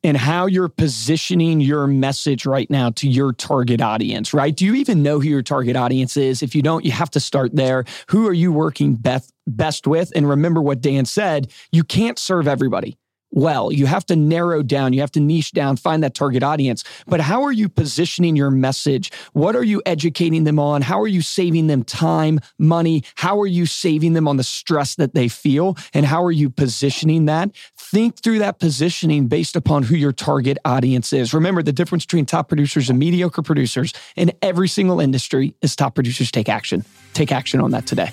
and 0.03 0.17
how 0.17 0.45
you're 0.45 0.69
positioning 0.69 1.61
your 1.61 1.87
message 1.87 2.45
right 2.45 2.69
now 2.69 2.89
to 2.91 3.07
your 3.07 3.33
target 3.33 3.81
audience, 3.81 4.33
right? 4.33 4.55
Do 4.55 4.65
you 4.65 4.75
even 4.75 5.03
know 5.03 5.19
who 5.19 5.27
your 5.27 5.41
target 5.41 5.75
audience 5.75 6.17
is? 6.17 6.41
If 6.41 6.55
you 6.55 6.61
don't, 6.61 6.85
you 6.85 6.91
have 6.91 7.11
to 7.11 7.19
start 7.19 7.55
there. 7.55 7.85
Who 8.09 8.27
are 8.27 8.33
you 8.33 8.51
working 8.51 8.95
best, 8.95 9.33
best 9.47 9.87
with? 9.87 10.11
And 10.15 10.27
remember 10.27 10.61
what 10.61 10.81
Dan 10.81 11.05
said 11.05 11.51
you 11.71 11.83
can't 11.83 12.17
serve 12.17 12.47
everybody 12.47 12.97
well. 13.31 13.71
You 13.71 13.85
have 13.85 14.05
to 14.07 14.15
narrow 14.15 14.63
down, 14.63 14.93
you 14.93 15.01
have 15.01 15.11
to 15.11 15.19
niche 15.19 15.51
down, 15.51 15.77
find 15.77 16.03
that 16.03 16.13
target 16.13 16.43
audience. 16.43 16.83
But 17.07 17.21
how 17.21 17.43
are 17.43 17.51
you 17.51 17.69
positioning 17.69 18.35
your 18.35 18.51
message? 18.51 19.11
What 19.33 19.55
are 19.55 19.63
you 19.63 19.81
educating 19.85 20.43
them 20.43 20.59
on? 20.59 20.81
How 20.81 20.99
are 21.01 21.07
you 21.07 21.21
saving 21.21 21.67
them 21.67 21.83
time, 21.83 22.39
money? 22.57 23.03
How 23.15 23.39
are 23.39 23.47
you 23.47 23.65
saving 23.65 24.13
them 24.13 24.27
on 24.27 24.37
the 24.37 24.43
stress 24.43 24.95
that 24.95 25.13
they 25.13 25.27
feel? 25.27 25.77
And 25.93 26.05
how 26.05 26.23
are 26.23 26.31
you 26.31 26.49
positioning 26.49 27.25
that? 27.25 27.51
Think 27.75 28.17
through 28.17 28.39
that 28.39 28.59
positioning 28.59 29.27
based 29.27 29.55
upon 29.55 29.83
who 29.83 29.95
your 29.95 30.11
target 30.11 30.57
audience 30.65 31.13
is. 31.13 31.33
Remember, 31.33 31.63
the 31.63 31.73
difference 31.73 32.05
between 32.05 32.25
top 32.25 32.47
producers 32.47 32.89
and 32.89 32.99
mediocre 32.99 33.41
producers 33.41 33.93
in 34.15 34.31
every 34.41 34.67
single 34.67 34.99
industry 34.99 35.55
is 35.61 35.75
top 35.75 35.95
producers 35.95 36.31
take 36.31 36.49
action. 36.49 36.85
Take 37.13 37.31
action 37.31 37.59
on 37.61 37.71
that 37.71 37.85
today. 37.85 38.11